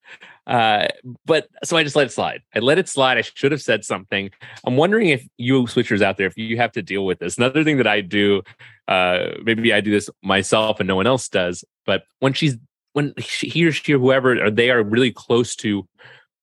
Uh, 0.47 0.87
but 1.25 1.47
so 1.63 1.77
I 1.77 1.83
just 1.83 1.95
let 1.95 2.07
it 2.07 2.11
slide. 2.11 2.41
I 2.55 2.59
let 2.59 2.77
it 2.77 2.89
slide. 2.89 3.17
I 3.17 3.21
should 3.21 3.51
have 3.51 3.61
said 3.61 3.85
something. 3.85 4.31
I'm 4.65 4.75
wondering 4.75 5.09
if 5.09 5.25
you 5.37 5.63
swishers 5.63 6.01
out 6.01 6.17
there, 6.17 6.27
if 6.27 6.37
you 6.37 6.57
have 6.57 6.71
to 6.73 6.81
deal 6.81 7.05
with 7.05 7.19
this. 7.19 7.37
Another 7.37 7.63
thing 7.63 7.77
that 7.77 7.87
I 7.87 8.01
do, 8.01 8.41
uh, 8.87 9.27
maybe 9.43 9.71
I 9.71 9.81
do 9.81 9.91
this 9.91 10.09
myself 10.23 10.79
and 10.79 10.87
no 10.87 10.95
one 10.95 11.07
else 11.07 11.29
does, 11.29 11.63
but 11.85 12.03
when 12.19 12.33
she's 12.33 12.57
when 12.93 13.13
he 13.17 13.65
or 13.65 13.71
she 13.71 13.93
or 13.93 13.99
whoever 13.99 14.43
or 14.43 14.51
they 14.51 14.69
are 14.69 14.83
really 14.83 15.11
close 15.11 15.55
to 15.55 15.87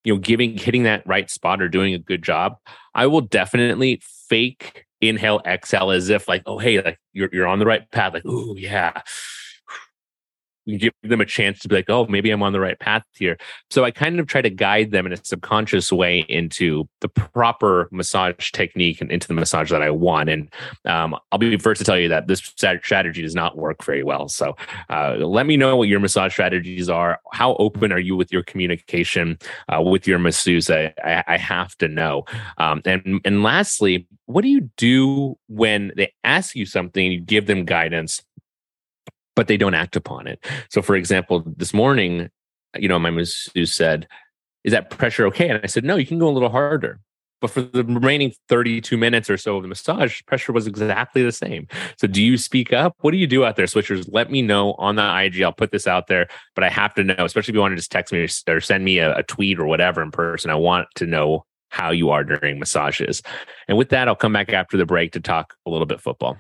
you 0.05 0.15
know 0.15 0.19
giving 0.19 0.57
hitting 0.57 0.85
that 0.85 1.07
right 1.07 1.31
spot 1.31 1.61
or 1.61 1.69
doing 1.69 1.93
a 1.93 1.99
good 1.99 2.23
job 2.23 2.57
i 2.95 3.07
will 3.07 3.21
definitely 3.21 4.01
fake 4.29 4.87
inhale 5.01 5.41
exhale 5.45 5.91
as 5.91 6.09
if 6.09 6.27
like 6.27 6.43
oh 6.47 6.59
hey 6.59 6.81
like 6.81 6.99
you're, 7.13 7.29
you're 7.33 7.47
on 7.47 7.59
the 7.59 7.67
right 7.67 7.91
path 7.91 8.15
like 8.15 8.23
oh 8.25 8.55
yeah 8.57 9.03
give 10.77 10.93
them 11.03 11.21
a 11.21 11.27
chance 11.27 11.61
to 11.61 11.69
be 11.69 11.77
like, 11.77 11.89
oh, 11.89 12.07
maybe 12.07 12.31
I'm 12.31 12.43
on 12.43 12.53
the 12.53 12.61
right 12.61 12.79
path 12.79 13.05
here. 13.17 13.39
So 13.71 13.85
I 13.85 13.91
kind 13.91 14.21
of 14.21 14.27
try 14.27 14.43
to 14.43 14.51
guide 14.51 14.91
them 14.91 15.07
in 15.07 15.13
a 15.13 15.17
subconscious 15.17 15.91
way 15.93 16.27
into 16.29 16.89
the 17.01 17.09
proper 17.09 17.89
massage 17.91 18.51
technique 18.51 19.01
and 19.01 19.11
into 19.11 19.29
the 19.29 19.35
massage 19.35 19.71
that 19.71 19.83
I 19.83 19.91
want. 19.91 20.29
And 20.29 20.53
um, 20.85 21.17
I'll 21.33 21.39
be 21.39 21.57
first 21.57 21.79
to 21.79 21.85
tell 21.85 21.99
you 21.99 22.09
that 22.09 22.27
this 22.27 22.41
strategy 22.41 23.23
does 23.23 23.35
not 23.35 23.57
work 23.57 23.85
very 23.85 24.03
well. 24.03 24.29
So 24.29 24.57
uh, 24.91 25.15
let 25.19 25.47
me 25.47 25.57
know 25.57 25.77
what 25.77 25.89
your 25.89 26.01
massage 26.01 26.33
strategies 26.33 26.89
are. 26.89 27.21
How 27.33 27.55
open 27.57 27.93
are 27.93 27.99
you 27.99 28.17
with 28.17 28.33
your 28.33 28.43
communication 28.43 29.39
uh, 29.69 29.81
with 29.81 30.07
your 30.07 30.19
masseuse? 30.19 30.71
I, 30.71 30.93
I, 31.27 31.39
have 31.39 31.77
to 31.79 31.89
know. 31.89 32.25
Um, 32.59 32.83
and 32.85 33.21
and 33.25 33.43
lastly, 33.43 34.07
what 34.27 34.43
do 34.43 34.49
you 34.49 34.71
do 34.77 35.39
when 35.49 35.93
they 35.97 36.13
ask 36.25 36.55
you 36.55 36.67
something? 36.67 37.13
You 37.13 37.21
give 37.21 37.47
them 37.47 37.65
guidance 37.65 38.23
but 39.39 39.47
they 39.47 39.57
don't 39.57 39.75
act 39.75 39.95
upon 39.95 40.27
it. 40.27 40.45
So, 40.69 40.83
for 40.83 40.97
example, 40.97 41.45
this 41.47 41.73
morning, 41.73 42.29
you 42.77 42.89
know, 42.89 42.99
my 42.99 43.11
masseuse 43.11 43.73
said, 43.73 44.09
Is 44.65 44.73
that 44.73 44.91
pressure 44.91 45.27
okay? 45.27 45.49
And 45.49 45.61
I 45.63 45.69
said, 45.69 45.85
No, 45.85 45.95
you 45.95 46.05
can 46.05 46.19
go 46.19 46.29
a 46.29 46.35
little 46.35 46.49
harder. 46.49 46.99
But 47.41 47.53
for 47.53 47.61
the 47.61 47.85
remaining 47.85 48.33
32 48.49 48.97
minutes 48.97 49.31
or 49.31 49.37
so 49.37 49.55
of 49.55 49.63
the 49.63 49.69
massage, 49.69 50.23
pressure 50.27 50.51
was 50.51 50.67
exactly 50.67 51.23
the 51.23 51.31
same. 51.31 51.69
So, 51.99 52.09
do 52.09 52.21
you 52.21 52.37
speak 52.37 52.73
up? 52.73 52.97
What 53.03 53.13
do 53.13 53.17
you 53.17 53.29
do 53.29 53.45
out 53.45 53.55
there, 53.55 53.67
swishers? 53.67 54.09
Let 54.11 54.29
me 54.29 54.43
know 54.43 54.73
on 54.73 54.97
the 54.97 55.23
IG. 55.23 55.41
I'll 55.43 55.53
put 55.53 55.71
this 55.71 55.87
out 55.87 56.09
there, 56.09 56.27
but 56.57 56.65
I 56.65 56.69
have 56.69 56.93
to 56.95 57.05
know, 57.05 57.25
especially 57.25 57.53
if 57.53 57.55
you 57.55 57.61
want 57.61 57.71
to 57.71 57.77
just 57.77 57.93
text 57.93 58.13
me 58.13 58.27
or 58.49 58.61
send 58.61 58.85
me 58.85 58.99
a, 58.99 59.19
a 59.19 59.23
tweet 59.23 59.61
or 59.61 59.67
whatever 59.67 60.03
in 60.03 60.11
person. 60.11 60.51
I 60.51 60.57
want 60.57 60.89
to 60.97 61.07
know 61.07 61.45
how 61.69 61.93
you 61.93 62.11
are 62.11 62.25
during 62.25 62.59
massages. 62.59 63.23
And 63.69 63.79
with 63.79 63.91
that, 63.91 64.09
I'll 64.09 64.17
come 64.17 64.33
back 64.33 64.53
after 64.53 64.77
the 64.77 64.87
break 64.87 65.13
to 65.13 65.21
talk 65.21 65.55
a 65.65 65.71
little 65.71 65.87
bit 65.87 66.01
football. 66.01 66.39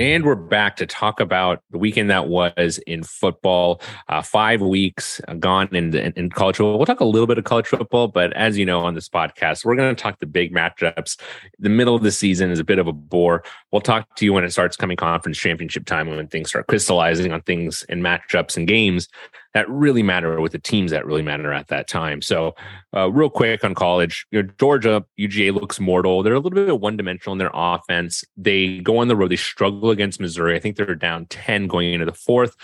And 0.00 0.24
we're 0.24 0.36
back 0.36 0.76
to 0.76 0.86
talk 0.86 1.18
about 1.18 1.60
the 1.72 1.78
weekend 1.78 2.08
that 2.10 2.28
was 2.28 2.78
in 2.86 3.02
football. 3.02 3.82
Uh, 4.08 4.22
five 4.22 4.60
weeks 4.60 5.20
gone 5.40 5.68
in, 5.74 5.92
in, 5.92 6.12
in, 6.14 6.30
college 6.30 6.58
football. 6.58 6.78
We'll 6.78 6.86
talk 6.86 7.00
a 7.00 7.04
little 7.04 7.26
bit 7.26 7.36
of 7.36 7.42
college 7.42 7.66
football, 7.66 8.06
but 8.06 8.32
as 8.34 8.56
you 8.56 8.64
know 8.64 8.78
on 8.78 8.94
this 8.94 9.08
podcast, 9.08 9.64
we're 9.64 9.74
going 9.74 9.92
to 9.94 10.00
talk 10.00 10.20
the 10.20 10.26
big 10.26 10.54
matchups. 10.54 11.20
The 11.58 11.68
middle 11.68 11.96
of 11.96 12.04
the 12.04 12.12
season 12.12 12.52
is 12.52 12.60
a 12.60 12.64
bit 12.64 12.78
of 12.78 12.86
a 12.86 12.92
bore. 12.92 13.42
We'll 13.72 13.80
talk 13.80 14.14
to 14.16 14.24
you 14.24 14.32
when 14.32 14.44
it 14.44 14.52
starts 14.52 14.76
coming 14.76 14.96
conference 14.96 15.36
championship 15.36 15.84
time 15.84 16.08
when 16.08 16.28
things 16.28 16.50
start 16.50 16.68
crystallizing 16.68 17.32
on 17.32 17.42
things 17.42 17.84
and 17.88 18.00
matchups 18.00 18.56
and 18.56 18.68
games 18.68 19.08
that 19.54 19.68
really 19.68 20.02
matter 20.02 20.40
with 20.40 20.52
the 20.52 20.58
teams 20.58 20.90
that 20.90 21.06
really 21.06 21.22
matter 21.22 21.52
at 21.52 21.68
that 21.68 21.88
time. 21.88 22.20
So, 22.22 22.54
uh, 22.94 23.10
real 23.10 23.30
quick 23.30 23.64
on 23.64 23.74
college, 23.74 24.26
you 24.30 24.42
know, 24.42 24.48
Georgia, 24.58 25.04
UGA 25.18 25.54
looks 25.54 25.80
mortal. 25.80 26.22
They're 26.22 26.34
a 26.34 26.40
little 26.40 26.50
bit 26.50 26.80
one 26.80 26.96
dimensional 26.96 27.32
in 27.32 27.38
their 27.38 27.50
offense. 27.54 28.24
They 28.36 28.78
go 28.80 28.98
on 28.98 29.08
the 29.08 29.16
road, 29.16 29.30
they 29.30 29.36
struggle 29.36 29.90
against 29.90 30.20
Missouri. 30.20 30.54
I 30.54 30.60
think 30.60 30.76
they're 30.76 30.94
down 30.94 31.26
10 31.26 31.66
going 31.66 31.92
into 31.92 32.06
the 32.06 32.12
fourth. 32.12 32.54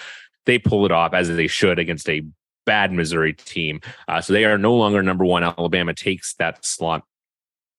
They 0.46 0.58
pull 0.58 0.84
it 0.84 0.92
off 0.92 1.14
as 1.14 1.28
they 1.28 1.46
should 1.46 1.78
against 1.78 2.08
a 2.08 2.22
bad 2.66 2.92
Missouri 2.92 3.32
team. 3.32 3.80
Uh, 4.08 4.20
so 4.20 4.32
they 4.32 4.44
are 4.44 4.58
no 4.58 4.74
longer 4.74 5.02
number 5.02 5.24
one. 5.24 5.42
Alabama 5.42 5.94
takes 5.94 6.34
that 6.34 6.64
slot. 6.64 7.02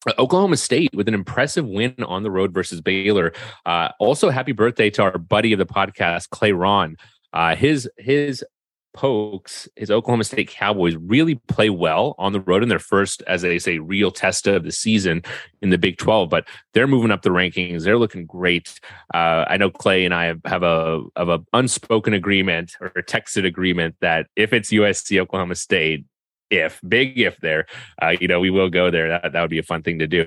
Uh, 0.07 0.13
Oklahoma 0.19 0.57
State 0.57 0.93
with 0.93 1.07
an 1.07 1.13
impressive 1.13 1.67
win 1.67 1.95
on 2.05 2.23
the 2.23 2.31
road 2.31 2.53
versus 2.53 2.81
Baylor. 2.81 3.33
Uh, 3.65 3.89
also, 3.99 4.29
happy 4.29 4.51
birthday 4.51 4.89
to 4.91 5.03
our 5.03 5.17
buddy 5.17 5.53
of 5.53 5.59
the 5.59 5.65
podcast, 5.65 6.29
Clay 6.29 6.51
Ron. 6.51 6.97
Uh, 7.33 7.55
his 7.55 7.89
his 7.97 8.43
Pokes, 8.95 9.67
his 9.75 9.91
Oklahoma 9.91 10.23
State 10.23 10.47
Cowboys 10.47 10.95
really 10.95 11.35
play 11.35 11.69
well 11.69 12.15
on 12.17 12.31
the 12.31 12.39
road 12.39 12.63
in 12.63 12.69
their 12.69 12.79
first, 12.79 13.21
as 13.27 13.41
they 13.41 13.59
say, 13.59 13.77
real 13.77 14.09
test 14.09 14.47
of 14.47 14.63
the 14.63 14.71
season 14.71 15.21
in 15.61 15.69
the 15.69 15.77
Big 15.77 15.97
12. 15.97 16.29
But 16.29 16.47
they're 16.73 16.87
moving 16.87 17.11
up 17.11 17.21
the 17.21 17.29
rankings. 17.29 17.83
They're 17.83 17.97
looking 17.97 18.25
great. 18.25 18.79
Uh, 19.13 19.45
I 19.47 19.57
know 19.57 19.69
Clay 19.69 20.05
and 20.05 20.13
I 20.13 20.25
have, 20.25 20.39
have 20.45 20.63
a 20.63 21.03
of 21.15 21.29
a 21.29 21.43
unspoken 21.53 22.13
agreement 22.13 22.77
or 22.79 22.87
a 22.87 23.03
texted 23.03 23.45
agreement 23.45 23.95
that 23.99 24.27
if 24.35 24.53
it's 24.53 24.71
USC 24.71 25.19
Oklahoma 25.19 25.55
State, 25.55 26.05
if 26.49 26.79
big 26.87 27.19
if 27.19 27.37
there, 27.41 27.65
uh, 28.01 28.15
you 28.19 28.27
know, 28.27 28.39
we 28.39 28.49
will 28.49 28.69
go 28.69 28.89
there. 28.91 29.09
That, 29.09 29.33
that 29.33 29.41
would 29.41 29.49
be 29.49 29.59
a 29.59 29.63
fun 29.63 29.83
thing 29.83 29.99
to 29.99 30.07
do. 30.07 30.25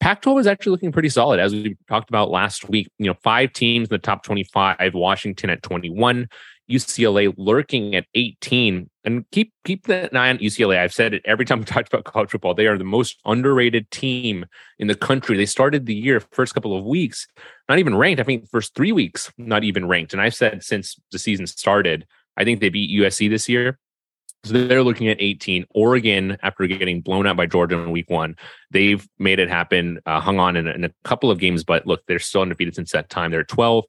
Pac 0.00 0.22
12 0.22 0.40
is 0.40 0.46
actually 0.46 0.72
looking 0.72 0.92
pretty 0.92 1.08
solid, 1.08 1.40
as 1.40 1.52
we 1.52 1.76
talked 1.88 2.10
about 2.10 2.30
last 2.30 2.68
week. 2.68 2.90
You 2.98 3.06
know, 3.06 3.16
five 3.22 3.52
teams 3.52 3.88
in 3.88 3.94
the 3.94 3.98
top 3.98 4.24
25, 4.24 4.94
Washington 4.94 5.50
at 5.50 5.62
21, 5.62 6.28
UCLA 6.70 7.34
lurking 7.36 7.94
at 7.94 8.06
18. 8.14 8.88
And 9.04 9.24
keep 9.30 9.52
keep 9.64 9.86
that 9.86 10.14
eye 10.14 10.30
on 10.30 10.38
UCLA. 10.38 10.78
I've 10.78 10.92
said 10.92 11.14
it 11.14 11.22
every 11.24 11.44
time 11.44 11.58
we 11.60 11.64
talked 11.64 11.92
about 11.92 12.04
college 12.04 12.30
football. 12.30 12.54
They 12.54 12.66
are 12.66 12.78
the 12.78 12.84
most 12.84 13.18
underrated 13.24 13.90
team 13.90 14.46
in 14.78 14.86
the 14.86 14.94
country. 14.94 15.36
They 15.36 15.46
started 15.46 15.86
the 15.86 15.94
year 15.94 16.20
first 16.32 16.54
couple 16.54 16.76
of 16.76 16.84
weeks, 16.84 17.26
not 17.68 17.78
even 17.78 17.96
ranked. 17.96 18.20
I 18.20 18.24
think 18.24 18.48
first 18.48 18.74
three 18.74 18.92
weeks, 18.92 19.32
not 19.36 19.64
even 19.64 19.88
ranked. 19.88 20.12
And 20.12 20.22
I've 20.22 20.34
said 20.34 20.62
since 20.62 20.98
the 21.12 21.18
season 21.18 21.46
started, 21.46 22.06
I 22.36 22.44
think 22.44 22.60
they 22.60 22.68
beat 22.68 22.98
USC 22.98 23.28
this 23.28 23.48
year. 23.48 23.78
So 24.44 24.54
they're 24.54 24.82
looking 24.82 25.08
at 25.08 25.18
18. 25.20 25.66
Oregon, 25.74 26.38
after 26.42 26.66
getting 26.66 27.02
blown 27.02 27.26
out 27.26 27.36
by 27.36 27.44
Georgia 27.44 27.78
in 27.78 27.90
week 27.90 28.08
one, 28.08 28.36
they've 28.70 29.06
made 29.18 29.38
it 29.38 29.50
happen, 29.50 30.00
uh, 30.06 30.18
hung 30.18 30.38
on 30.38 30.56
in, 30.56 30.66
in, 30.66 30.84
a 30.84 30.90
couple 31.04 31.30
of 31.30 31.38
games, 31.38 31.62
but 31.62 31.86
look, 31.86 32.00
they're 32.06 32.18
still 32.18 32.40
undefeated 32.40 32.74
since 32.74 32.92
that 32.92 33.10
time. 33.10 33.30
They're 33.30 33.44
12. 33.44 33.84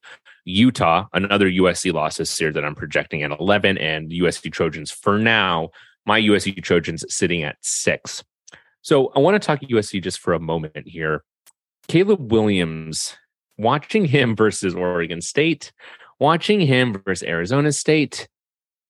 Utah, 0.46 1.06
another 1.14 1.50
USC 1.50 1.94
loss 1.94 2.18
this 2.18 2.40
year 2.40 2.52
that 2.52 2.66
I'm 2.66 2.76
projecting 2.76 3.24
at 3.24 3.32
11, 3.40 3.78
and 3.78 4.12
USC 4.12 4.52
Trojans 4.52 4.92
for 4.92 5.18
now. 5.18 5.70
My 6.06 6.20
USC 6.20 6.62
Trojans 6.64 7.06
sitting 7.10 7.44
at 7.44 7.58
six. 7.62 8.24
So 8.82 9.12
I 9.16 9.20
want 9.20 9.40
to 9.40 9.46
talk 9.46 9.62
USC 9.62 10.02
just 10.04 10.20
for 10.20 10.34
a 10.34 10.40
moment 10.40 10.88
here. 10.88 11.24
Caleb 11.88 12.32
Williams 12.32 13.16
watching 13.58 14.06
him 14.06 14.36
versus 14.36 14.74
Oregon 14.74 15.22
State, 15.22 15.72
watching 16.20 16.60
him 16.60 16.94
versus 17.06 17.28
Arizona 17.28 17.72
State, 17.72 18.28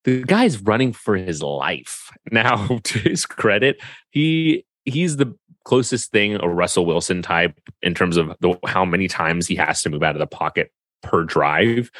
the 0.04 0.24
guy's 0.24 0.62
running 0.62 0.94
for 0.94 1.16
his 1.16 1.42
life. 1.44 2.10
Now, 2.32 2.80
to 2.84 3.00
his 3.00 3.26
credit, 3.26 3.82
he 4.12 4.66
he's 4.86 5.18
the 5.18 5.36
closest 5.66 6.12
thing 6.12 6.36
a 6.36 6.48
Russell 6.48 6.86
Wilson 6.86 7.22
type 7.22 7.60
in 7.82 7.94
terms 7.94 8.16
of 8.16 8.34
the, 8.40 8.58
how 8.66 8.86
many 8.86 9.08
times 9.08 9.48
he 9.48 9.56
has 9.56 9.82
to 9.82 9.90
move 9.90 10.02
out 10.02 10.16
of 10.16 10.20
the 10.20 10.28
pocket 10.28 10.72
per 11.02 11.24
drive. 11.24 11.92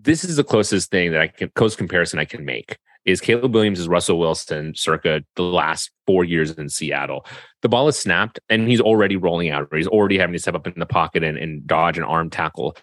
This 0.00 0.24
is 0.24 0.36
the 0.36 0.44
closest 0.44 0.90
thing 0.90 1.12
that 1.12 1.20
I 1.20 1.28
can 1.28 1.50
close 1.54 1.76
comparison 1.76 2.18
I 2.18 2.24
can 2.24 2.44
make 2.44 2.78
is 3.04 3.20
Caleb 3.20 3.54
Williams 3.54 3.80
is 3.80 3.88
Russell 3.88 4.18
Wilson 4.18 4.74
circa 4.74 5.22
the 5.34 5.42
last 5.42 5.90
four 6.06 6.24
years 6.24 6.50
in 6.50 6.68
Seattle. 6.68 7.24
The 7.62 7.68
ball 7.68 7.88
is 7.88 7.98
snapped 7.98 8.38
and 8.50 8.68
he's 8.68 8.80
already 8.80 9.16
rolling 9.16 9.50
out, 9.50 9.68
he's 9.72 9.86
already 9.86 10.18
having 10.18 10.34
to 10.34 10.38
step 10.38 10.54
up 10.54 10.66
in 10.66 10.74
the 10.76 10.86
pocket 10.86 11.24
and, 11.24 11.38
and 11.38 11.66
dodge 11.66 11.96
an 11.96 12.04
arm 12.04 12.30
tackle. 12.30 12.76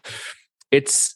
It's 0.72 1.15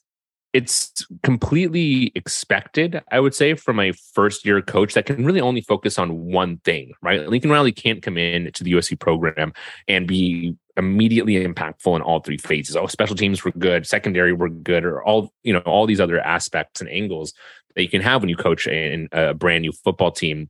it's 0.51 1.05
completely 1.21 2.11
expected, 2.15 3.01
I 3.11 3.19
would 3.19 3.35
say, 3.35 3.53
from 3.53 3.79
a 3.79 3.91
first 3.91 4.45
year 4.45 4.61
coach 4.61 4.95
that 4.95 5.05
can 5.05 5.23
really 5.23 5.41
only 5.41 5.61
focus 5.61 5.99
on 5.99 6.25
one 6.25 6.57
thing, 6.57 6.93
right? 7.03 7.27
Lincoln 7.27 7.51
Riley 7.51 7.71
can't 7.71 8.01
come 8.01 8.17
in 8.17 8.51
to 8.53 8.63
the 8.63 8.73
USC 8.73 8.99
program 8.99 9.53
and 9.87 10.07
be 10.07 10.55
immediately 10.79 11.35
impactful 11.45 11.95
in 11.95 12.01
all 12.01 12.21
three 12.21 12.37
phases. 12.37 12.75
Oh, 12.75 12.87
special 12.87 13.15
teams 13.15 13.43
were 13.43 13.51
good, 13.51 13.85
secondary 13.85 14.33
were 14.33 14.49
good, 14.49 14.83
or 14.83 15.03
all, 15.03 15.31
you 15.43 15.53
know, 15.53 15.59
all 15.59 15.85
these 15.85 15.99
other 15.99 16.19
aspects 16.19 16.81
and 16.81 16.89
angles 16.89 17.33
that 17.75 17.83
you 17.83 17.89
can 17.89 18.01
have 18.01 18.21
when 18.21 18.29
you 18.29 18.35
coach 18.35 18.67
a, 18.67 19.07
a 19.11 19.33
brand 19.33 19.61
new 19.61 19.71
football 19.71 20.11
team 20.11 20.49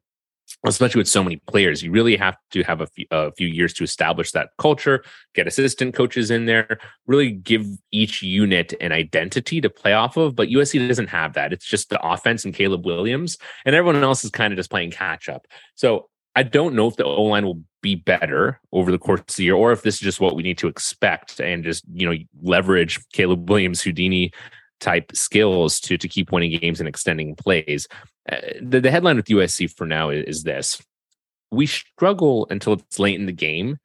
especially 0.65 0.99
with 0.99 1.07
so 1.07 1.23
many 1.23 1.37
players. 1.47 1.83
You 1.83 1.91
really 1.91 2.15
have 2.17 2.37
to 2.51 2.63
have 2.63 2.81
a 2.81 2.87
few, 2.87 3.05
a 3.11 3.31
few, 3.31 3.47
years 3.47 3.73
to 3.73 3.83
establish 3.83 4.31
that 4.31 4.49
culture 4.57 5.03
get 5.33 5.47
assistant 5.47 5.93
coaches 5.93 6.31
in 6.31 6.45
there 6.45 6.79
really 7.07 7.31
give 7.31 7.65
each 7.91 8.21
unit 8.21 8.73
an 8.81 8.91
identity 8.91 9.61
to 9.61 9.69
play 9.69 9.93
off 9.93 10.17
of 10.17 10.35
but 10.35 10.49
usc 10.49 10.87
doesn't 10.87 11.07
have 11.07 11.33
that. 11.33 11.53
It's 11.53 11.65
just 11.65 11.89
the 11.89 12.01
offense 12.01 12.45
and 12.45 12.53
caleb 12.53 12.85
williams 12.85 13.37
and 13.65 13.75
everyone 13.75 14.03
else 14.03 14.23
is 14.23 14.31
kind 14.31 14.53
of 14.53 14.57
just 14.57 14.69
playing 14.69 14.91
catch 14.91 15.29
up. 15.29 15.45
So 15.75 16.09
i 16.35 16.43
don't 16.43 16.75
know 16.75 16.87
if 16.87 16.95
the 16.95 17.05
o 17.05 17.23
line 17.23 17.45
will 17.45 17.61
be 17.81 17.95
better 17.95 18.59
over 18.73 18.91
the 18.91 18.97
course 18.97 19.21
of 19.21 19.35
the 19.35 19.43
year 19.43 19.55
or 19.55 19.71
if 19.71 19.83
this 19.83 19.95
is 19.95 20.01
just 20.01 20.19
what 20.19 20.35
we 20.35 20.43
need 20.43 20.57
to 20.57 20.67
expect 20.67 21.39
and 21.39 21.63
just 21.63 21.83
you 21.93 22.05
know 22.05 22.17
leverage 22.41 22.99
caleb 23.13 23.49
williams 23.49 23.81
houdini 23.81 24.31
type 24.79 25.11
skills 25.13 25.79
to 25.81 25.97
to 25.97 26.07
keep 26.07 26.31
winning 26.31 26.57
games 26.59 26.79
and 26.79 26.89
extending 26.89 27.35
plays. 27.35 27.87
Uh, 28.31 28.37
the, 28.61 28.81
the 28.81 28.91
headline 28.91 29.17
with 29.17 29.25
USC 29.25 29.71
for 29.71 29.85
now 29.85 30.09
is, 30.09 30.25
is 30.25 30.43
this: 30.43 30.81
we 31.51 31.65
struggle 31.65 32.47
until 32.49 32.73
it's 32.73 32.99
late 32.99 33.19
in 33.19 33.25
the 33.25 33.31
game, 33.31 33.77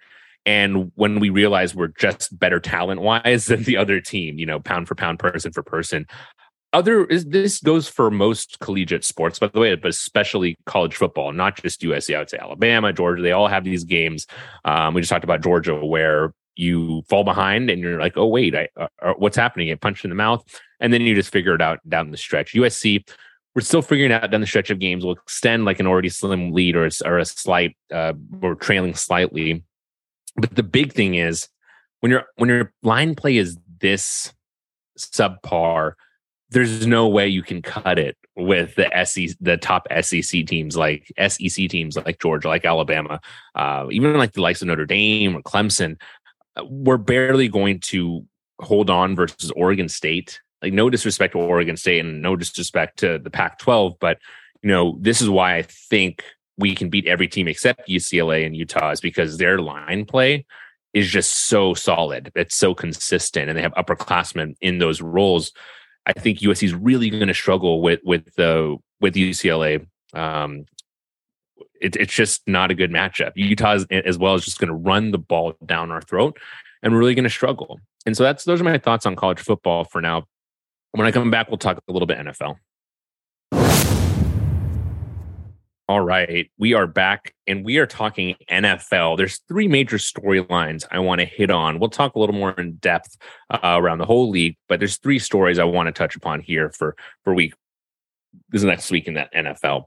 and 0.47 0.93
when 0.95 1.21
we 1.21 1.31
realize 1.31 1.75
we're 1.75 1.89
just 1.89 2.37
better 2.39 2.61
talent 2.61 3.01
wise 3.01 3.47
than 3.47 3.65
the 3.65 3.77
other 3.77 4.01
team, 4.01 4.39
you 4.39 4.47
know, 4.47 4.61
pound 4.61 4.89
for 4.89 4.95
pound, 4.95 5.19
person 5.19 5.53
for 5.53 5.63
person. 5.63 6.07
Other 6.75 7.05
is 7.05 7.25
this 7.27 7.61
goes 7.61 7.87
for 7.89 8.11
most 8.11 8.59
collegiate 8.59 9.05
sports, 9.05 9.39
by 9.39 9.47
the 9.47 9.61
way, 9.61 9.77
but 9.77 9.91
especially 9.91 10.57
college 10.67 10.97
football, 10.97 11.33
not 11.33 11.63
just 11.63 11.81
USC. 11.83 12.17
I 12.17 12.19
would 12.19 12.29
say 12.29 12.39
Alabama, 12.39 12.93
Georgia. 12.93 13.23
They 13.23 13.31
all 13.31 13.47
have 13.47 13.63
these 13.63 13.85
games. 13.85 14.27
Um, 14.65 14.93
we 14.93 15.01
just 15.01 15.09
talked 15.09 15.23
about 15.23 15.41
Georgia, 15.41 15.77
where 15.77 16.35
you 16.57 17.03
fall 17.09 17.23
behind 17.23 17.71
and 17.71 17.81
you're 17.81 18.01
like, 18.01 18.17
oh 18.17 18.27
wait, 18.27 18.57
I, 18.57 18.69
uh, 18.77 18.89
uh, 19.01 19.15
what's 19.19 19.37
happening? 19.37 19.69
Get 19.69 19.81
punched 19.81 20.05
in 20.05 20.11
the 20.11 20.17
mouth, 20.17 20.45
and 20.81 20.93
then 20.93 21.03
you 21.03 21.15
just 21.15 21.33
figure 21.33 21.55
it 21.55 21.63
out 21.63 21.79
down 21.89 22.11
the 22.11 22.17
stretch. 22.17 22.55
USC, 22.55 23.09
we're 23.55 23.63
still 23.63 23.83
figuring 23.83 24.11
out 24.11 24.29
down 24.33 24.41
the 24.41 24.47
stretch 24.47 24.71
of 24.71 24.81
games. 24.81 25.05
We'll 25.05 25.15
extend 25.15 25.65
like 25.65 25.79
an 25.79 25.87
already 25.87 26.09
slim 26.09 26.51
lead 26.51 26.75
or, 26.75 26.91
or 27.05 27.19
a 27.19 27.25
slight, 27.25 27.77
uh, 27.93 28.15
or 28.43 28.57
trailing 28.57 28.95
slightly. 28.95 29.63
But 30.37 30.57
the 30.57 30.65
big 30.65 30.93
thing 30.93 31.15
is 31.15 31.49
when 32.01 32.11
your 32.11 32.25
when 32.35 32.49
your 32.49 32.73
line 32.83 33.15
play 33.15 33.37
is 33.37 33.57
this 33.81 34.33
subpar, 34.99 35.93
there's 36.55 36.87
no 36.87 37.09
way 37.09 37.29
you 37.29 37.43
can 37.43 37.61
cut 37.61 37.99
it 37.99 38.17
with 38.37 38.75
the 38.77 38.91
SEC, 39.05 39.37
the 39.41 39.59
top 39.59 39.87
SEC 40.01 40.47
teams 40.47 40.77
like 40.77 41.13
SEC 41.29 41.69
teams 41.69 41.97
like 41.97 42.19
Georgia, 42.19 42.49
like 42.49 42.65
Alabama, 42.65 43.21
uh, 43.55 43.87
even 43.91 44.17
like 44.17 44.33
the 44.33 44.41
likes 44.41 44.63
of 44.63 44.69
Notre 44.69 44.87
Dame 44.87 45.37
or 45.37 45.43
Clemson 45.43 45.97
we're 46.63 46.97
barely 46.99 47.49
going 47.49 47.81
to 47.81 48.25
hold 48.61 48.91
on 48.91 49.17
versus 49.17 49.51
Oregon 49.57 49.89
State. 49.89 50.41
Like 50.63 50.73
no 50.73 50.89
disrespect 50.89 51.33
to 51.33 51.41
Oregon 51.41 51.77
State 51.77 52.01
and 52.01 52.23
no 52.23 52.37
disrespect 52.37 52.99
to 53.01 53.19
the 53.19 53.31
Pac-12, 53.31 53.97
but 54.01 54.19
you 54.63 54.71
know 54.71 54.97
this 55.01 55.21
is 55.21 55.29
why 55.29 55.57
I 55.57 55.63
think 55.63 56.25
we 56.57 56.75
can 56.75 56.89
beat 56.89 57.07
every 57.07 57.29
team 57.29 57.49
except 57.49 57.89
UCLA 57.89 58.47
and 58.47 58.57
Utah 58.57 58.91
is 58.91 59.01
because 59.01 59.37
their 59.37 59.59
line 59.59 60.07
play 60.07 60.47
is 60.95 61.11
just 61.11 61.49
so 61.49 61.75
solid. 61.75 62.31
It's 62.35 62.55
so 62.55 62.75
consistent, 62.75 63.49
and 63.49 63.59
they 63.59 63.63
have 63.63 63.75
upperclassmen 63.75 64.55
in 64.61 64.79
those 64.79 65.03
roles. 65.03 65.53
I 66.07 66.13
think 66.13 66.41
USC 66.41 66.65
is 66.65 66.75
really 66.75 67.11
going 67.11 67.29
to 67.29 67.35
struggle 67.35 67.81
with 67.81 68.01
with 68.05 68.35
the 68.35 68.77
with 69.01 69.15
UCLA. 69.15 69.87
Um, 70.13 70.67
it, 71.81 71.97
it's 71.97 72.15
just 72.15 72.43
not 72.47 72.71
a 72.71 72.75
good 72.75 72.91
matchup. 72.91 73.33
Utah 73.35 73.79
as 73.91 74.19
well 74.19 74.35
is 74.35 74.45
just 74.45 74.59
going 74.59 74.69
to 74.69 74.75
run 74.75 75.11
the 75.11 75.19
ball 75.19 75.55
down 75.65 75.91
our 75.91 76.01
throat, 76.01 76.39
and 76.83 76.93
we're 76.93 77.01
really 77.01 77.15
going 77.15 77.25
to 77.25 77.31
struggle. 77.31 77.81
And 78.07 78.17
so 78.17 78.23
that's 78.23 78.45
those 78.45 78.61
are 78.61 78.65
my 78.65 78.79
thoughts 78.79 79.07
on 79.07 79.17
college 79.17 79.41
football 79.41 79.85
for 79.85 80.01
now. 80.01 80.25
When 80.93 81.07
I 81.07 81.11
come 81.11 81.31
back, 81.31 81.49
we'll 81.49 81.59
talk 81.59 81.81
a 81.89 81.93
little 81.93 82.07
bit 82.07 82.19
NFL. 82.19 82.57
All 85.87 86.01
right, 86.01 86.51
we 86.57 86.73
are 86.73 86.87
back 86.87 87.35
and 87.47 87.63
we 87.63 87.77
are 87.77 87.87
talking 87.87 88.37
NFL. 88.51 89.19
There's 89.19 89.41
three 89.49 89.69
major 89.69 89.99
storylines 89.99 90.87
I 90.91 90.99
want 91.01 91.21
to 91.21 91.27
hit 91.27 91.51
on. 91.51 91.79
We'll 91.79 91.91
talk 91.91 92.15
a 92.15 92.19
little 92.19 92.35
more 92.35 92.53
in 92.53 92.77
depth 92.77 93.19
uh, 93.51 93.59
around 93.63 93.99
the 93.99 94.07
whole 94.07 94.31
league, 94.31 94.57
but 94.67 94.79
there's 94.79 94.97
three 94.97 95.19
stories 95.19 95.59
I 95.59 95.65
want 95.65 95.89
to 95.89 95.93
touch 95.93 96.17
upon 96.17 96.41
here 96.41 96.71
for 96.71 96.97
for 97.23 97.35
week 97.35 97.53
this 98.49 98.63
next 98.63 98.91
week 98.91 99.09
in 99.09 99.15
that 99.15 99.31
NFL 99.35 99.85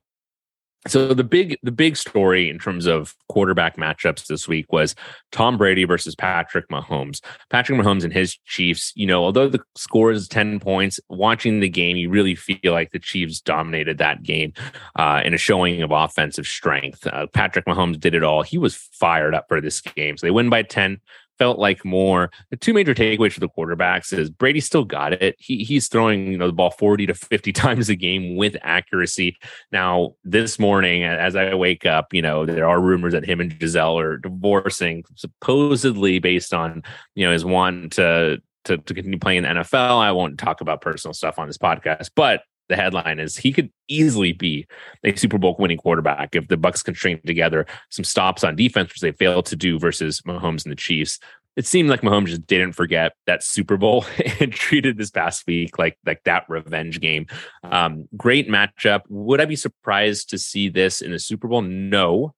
so 0.87 1.13
the 1.13 1.23
big 1.23 1.57
the 1.63 1.71
big 1.71 1.97
story 1.97 2.49
in 2.49 2.59
terms 2.59 2.85
of 2.85 3.15
quarterback 3.29 3.77
matchups 3.77 4.27
this 4.27 4.47
week 4.47 4.71
was 4.71 4.95
Tom 5.31 5.57
Brady 5.57 5.83
versus 5.83 6.15
Patrick 6.15 6.67
Mahomes. 6.69 7.21
Patrick 7.49 7.79
Mahomes 7.79 8.03
and 8.03 8.13
his 8.13 8.37
Chiefs, 8.45 8.93
you 8.95 9.05
know, 9.05 9.23
although 9.23 9.49
the 9.49 9.61
score 9.75 10.11
is 10.11 10.27
10 10.27 10.59
points, 10.59 10.99
watching 11.09 11.59
the 11.59 11.69
game, 11.69 11.97
you 11.97 12.09
really 12.09 12.35
feel 12.35 12.71
like 12.71 12.91
the 12.91 12.99
Chiefs 12.99 13.41
dominated 13.41 13.97
that 13.97 14.23
game 14.23 14.53
uh, 14.95 15.21
in 15.23 15.33
a 15.33 15.37
showing 15.37 15.81
of 15.81 15.91
offensive 15.91 16.47
strength. 16.47 17.05
Uh, 17.07 17.27
Patrick 17.33 17.65
Mahomes 17.65 17.99
did 17.99 18.15
it 18.15 18.23
all. 18.23 18.43
He 18.43 18.57
was 18.57 18.75
fired 18.75 19.35
up 19.35 19.45
for 19.47 19.61
this 19.61 19.81
game. 19.81 20.17
So 20.17 20.27
they 20.27 20.31
win 20.31 20.49
by 20.49 20.63
10 20.63 20.99
felt 21.37 21.59
like 21.59 21.83
more 21.85 22.31
the 22.49 22.57
two 22.57 22.73
major 22.73 22.93
takeaways 22.93 23.33
for 23.33 23.39
the 23.39 23.49
quarterbacks 23.49 24.17
is 24.17 24.29
Brady 24.29 24.59
still 24.59 24.83
got 24.83 25.13
it. 25.13 25.35
He 25.39 25.63
he's 25.63 25.87
throwing 25.87 26.31
you 26.31 26.37
know 26.37 26.47
the 26.47 26.53
ball 26.53 26.71
40 26.71 27.07
to 27.07 27.13
50 27.13 27.53
times 27.53 27.89
a 27.89 27.95
game 27.95 28.35
with 28.35 28.55
accuracy. 28.61 29.37
Now 29.71 30.15
this 30.23 30.59
morning 30.59 31.03
as 31.03 31.35
I 31.35 31.53
wake 31.53 31.85
up, 31.85 32.13
you 32.13 32.21
know, 32.21 32.45
there 32.45 32.67
are 32.67 32.79
rumors 32.79 33.13
that 33.13 33.25
him 33.25 33.39
and 33.39 33.57
Gisele 33.57 33.99
are 33.99 34.17
divorcing 34.17 35.03
supposedly 35.15 36.19
based 36.19 36.53
on, 36.53 36.83
you 37.15 37.25
know, 37.25 37.33
his 37.33 37.45
want 37.45 37.93
to 37.93 38.41
to, 38.65 38.77
to 38.77 38.93
continue 38.93 39.19
playing 39.19 39.43
the 39.43 39.49
NFL. 39.49 39.99
I 39.99 40.11
won't 40.11 40.37
talk 40.37 40.61
about 40.61 40.81
personal 40.81 41.13
stuff 41.13 41.39
on 41.39 41.47
this 41.47 41.57
podcast, 41.57 42.11
but 42.15 42.41
the 42.69 42.75
headline 42.75 43.19
is 43.19 43.37
he 43.37 43.51
could 43.51 43.71
easily 43.87 44.33
be 44.33 44.67
a 45.03 45.15
Super 45.15 45.37
Bowl 45.37 45.55
winning 45.57 45.77
quarterback 45.77 46.35
if 46.35 46.47
the 46.47 46.57
Bucs 46.57 46.83
can 46.83 46.95
string 46.95 47.19
together 47.25 47.65
some 47.89 48.05
stops 48.05 48.43
on 48.43 48.55
defense, 48.55 48.89
which 48.89 49.01
they 49.01 49.11
failed 49.11 49.45
to 49.47 49.55
do 49.55 49.79
versus 49.79 50.21
Mahomes 50.21 50.65
and 50.65 50.71
the 50.71 50.75
Chiefs. 50.75 51.19
It 51.55 51.65
seemed 51.65 51.89
like 51.89 52.01
Mahomes 52.01 52.27
just 52.27 52.45
didn't 52.45 52.73
forget 52.73 53.13
that 53.25 53.43
Super 53.43 53.77
Bowl 53.77 54.05
and 54.39 54.53
treated 54.53 54.97
this 54.97 55.09
past 55.09 55.47
week 55.47 55.79
like 55.79 55.97
like 56.05 56.23
that 56.25 56.45
revenge 56.49 56.99
game. 56.99 57.25
Um, 57.63 58.07
great 58.15 58.47
matchup. 58.47 59.01
Would 59.09 59.41
I 59.41 59.45
be 59.45 59.55
surprised 59.55 60.29
to 60.29 60.37
see 60.37 60.69
this 60.69 61.01
in 61.01 61.11
the 61.11 61.19
Super 61.19 61.47
Bowl? 61.47 61.61
No. 61.61 62.35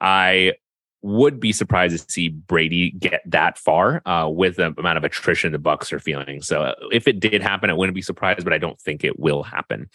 I 0.00 0.54
would 1.02 1.38
be 1.38 1.52
surprised 1.52 1.96
to 1.96 2.12
see 2.12 2.28
Brady 2.28 2.90
get 2.92 3.22
that 3.26 3.58
far 3.58 4.02
uh, 4.06 4.28
with 4.28 4.56
the 4.56 4.74
amount 4.76 4.98
of 4.98 5.04
attrition 5.04 5.52
the 5.52 5.58
Bucs 5.58 5.92
are 5.92 6.00
feeling. 6.00 6.42
So 6.42 6.62
uh, 6.62 6.74
if 6.90 7.06
it 7.06 7.20
did 7.20 7.40
happen, 7.40 7.70
I 7.70 7.74
wouldn't 7.74 7.94
be 7.94 8.02
surprised, 8.02 8.44
but 8.44 8.52
I 8.52 8.58
don't 8.58 8.80
think 8.80 9.04
it 9.04 9.18
will 9.18 9.42
happen. 9.42 9.88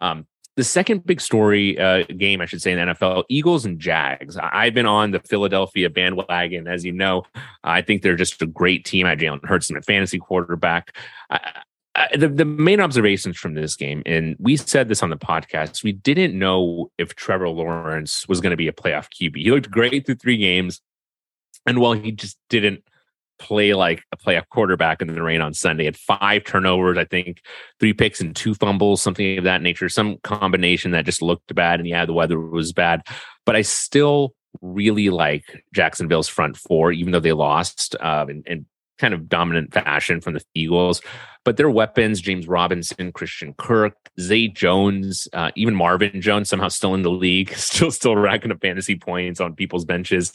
Um, 0.00 0.26
the 0.56 0.64
second 0.64 1.06
big 1.06 1.20
story 1.20 1.78
uh, 1.78 2.04
game, 2.04 2.42
I 2.42 2.46
should 2.46 2.60
say, 2.60 2.72
in 2.72 2.86
the 2.86 2.94
NFL, 2.94 3.24
Eagles 3.30 3.64
and 3.64 3.78
Jags. 3.78 4.36
I've 4.36 4.74
been 4.74 4.84
on 4.84 5.10
the 5.10 5.20
Philadelphia 5.20 5.88
bandwagon, 5.88 6.68
as 6.68 6.84
you 6.84 6.92
know. 6.92 7.24
I 7.64 7.80
think 7.80 8.02
they're 8.02 8.16
just 8.16 8.42
a 8.42 8.46
great 8.46 8.84
team. 8.84 9.06
I 9.06 9.16
Jalen 9.16 9.46
Hurts 9.46 9.70
in 9.70 9.78
a 9.78 9.82
fantasy 9.82 10.18
quarterback. 10.18 10.94
I, 11.30 11.62
the, 12.14 12.28
the 12.28 12.44
main 12.44 12.80
observations 12.80 13.36
from 13.36 13.54
this 13.54 13.76
game, 13.76 14.02
and 14.06 14.36
we 14.38 14.56
said 14.56 14.88
this 14.88 15.02
on 15.02 15.10
the 15.10 15.16
podcast, 15.16 15.84
we 15.84 15.92
didn't 15.92 16.38
know 16.38 16.90
if 16.98 17.14
Trevor 17.14 17.48
Lawrence 17.48 18.26
was 18.28 18.40
going 18.40 18.52
to 18.52 18.56
be 18.56 18.68
a 18.68 18.72
playoff 18.72 19.08
QB. 19.10 19.36
He 19.36 19.50
looked 19.50 19.70
great 19.70 20.06
through 20.06 20.16
three 20.16 20.38
games. 20.38 20.80
And 21.66 21.78
while 21.78 21.92
he 21.92 22.10
just 22.10 22.38
didn't 22.48 22.82
play 23.38 23.74
like 23.74 24.02
a 24.10 24.16
playoff 24.16 24.48
quarterback 24.48 25.02
in 25.02 25.08
the 25.08 25.22
rain 25.22 25.40
on 25.40 25.52
Sunday, 25.52 25.84
had 25.84 25.96
five 25.96 26.44
turnovers, 26.44 26.96
I 26.96 27.04
think, 27.04 27.42
three 27.78 27.92
picks 27.92 28.20
and 28.20 28.34
two 28.34 28.54
fumbles, 28.54 29.02
something 29.02 29.38
of 29.38 29.44
that 29.44 29.62
nature, 29.62 29.88
some 29.88 30.16
combination 30.22 30.92
that 30.92 31.04
just 31.04 31.22
looked 31.22 31.54
bad. 31.54 31.78
And 31.78 31.88
yeah, 31.88 32.06
the 32.06 32.12
weather 32.14 32.40
was 32.40 32.72
bad. 32.72 33.02
But 33.44 33.54
I 33.54 33.62
still 33.62 34.34
really 34.60 35.10
like 35.10 35.64
Jacksonville's 35.74 36.28
front 36.28 36.56
four, 36.56 36.90
even 36.90 37.12
though 37.12 37.20
they 37.20 37.32
lost. 37.32 37.96
Uh, 38.00 38.26
and, 38.28 38.44
and 38.46 38.66
kind 38.98 39.14
of 39.14 39.28
dominant 39.28 39.72
fashion 39.72 40.20
from 40.20 40.34
the 40.34 40.42
Eagles. 40.54 41.00
But 41.44 41.56
their 41.56 41.70
weapons, 41.70 42.20
James 42.20 42.46
Robinson, 42.46 43.12
Christian 43.12 43.54
Kirk, 43.54 43.94
Zay 44.20 44.48
Jones, 44.48 45.26
uh, 45.32 45.50
even 45.56 45.74
Marvin 45.74 46.20
Jones, 46.20 46.48
somehow 46.48 46.68
still 46.68 46.94
in 46.94 47.02
the 47.02 47.10
league, 47.10 47.52
still 47.56 47.90
still 47.90 48.16
racking 48.16 48.52
up 48.52 48.60
fantasy 48.60 48.96
points 48.96 49.40
on 49.40 49.56
people's 49.56 49.84
benches. 49.84 50.32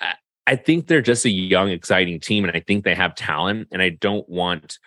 I, 0.00 0.14
I 0.46 0.56
think 0.56 0.86
they're 0.86 1.02
just 1.02 1.26
a 1.26 1.30
young, 1.30 1.68
exciting 1.68 2.20
team, 2.20 2.44
and 2.44 2.56
I 2.56 2.60
think 2.60 2.84
they 2.84 2.94
have 2.94 3.14
talent. 3.14 3.68
And 3.72 3.82
I 3.82 3.90
don't 3.90 4.28
want 4.28 4.78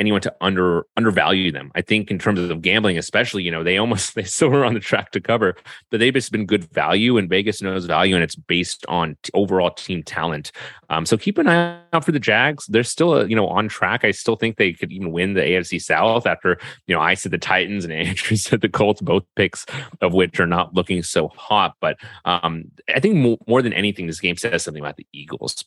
anyone 0.00 0.22
to 0.22 0.34
under 0.40 0.86
undervalue 0.96 1.52
them. 1.52 1.70
I 1.74 1.82
think 1.82 2.10
in 2.10 2.18
terms 2.18 2.40
of 2.40 2.62
gambling, 2.62 2.98
especially, 2.98 3.44
you 3.44 3.50
know, 3.50 3.62
they 3.62 3.76
almost 3.76 4.14
they 4.16 4.24
still 4.24 4.52
are 4.56 4.64
on 4.64 4.74
the 4.74 4.80
track 4.80 5.12
to 5.12 5.20
cover, 5.20 5.54
but 5.90 6.00
they've 6.00 6.14
just 6.14 6.32
been 6.32 6.46
good 6.46 6.64
value, 6.72 7.18
and 7.18 7.28
Vegas 7.28 7.62
knows 7.62 7.84
value, 7.84 8.14
and 8.14 8.24
it's 8.24 8.34
based 8.34 8.84
on 8.88 9.16
t- 9.22 9.30
overall 9.34 9.70
team 9.70 10.02
talent. 10.02 10.50
Um, 10.88 11.06
so 11.06 11.16
keep 11.16 11.38
an 11.38 11.46
eye 11.46 11.80
out 11.92 12.04
for 12.04 12.12
the 12.12 12.18
Jags. 12.18 12.66
They're 12.66 12.82
still, 12.82 13.12
uh, 13.12 13.24
you 13.24 13.36
know, 13.36 13.46
on 13.46 13.68
track. 13.68 14.04
I 14.04 14.10
still 14.10 14.34
think 14.34 14.56
they 14.56 14.72
could 14.72 14.90
even 14.90 15.12
win 15.12 15.34
the 15.34 15.42
AFC 15.42 15.80
South 15.80 16.26
after, 16.26 16.58
you 16.86 16.94
know, 16.94 17.00
I 17.00 17.14
said 17.14 17.30
the 17.30 17.38
Titans 17.38 17.84
and 17.84 17.92
Andrew 18.00 18.36
said 18.36 18.60
the 18.60 18.68
Colts, 18.68 19.00
both 19.00 19.24
picks 19.36 19.66
of 20.00 20.14
which 20.14 20.40
are 20.40 20.46
not 20.46 20.74
looking 20.74 21.02
so 21.02 21.28
hot. 21.28 21.74
But 21.80 21.96
um, 22.24 22.72
I 22.92 22.98
think 22.98 23.16
more, 23.16 23.38
more 23.46 23.62
than 23.62 23.72
anything, 23.72 24.06
this 24.06 24.20
game 24.20 24.36
says 24.36 24.64
something 24.64 24.82
about 24.82 24.96
the 24.96 25.06
Eagles. 25.12 25.64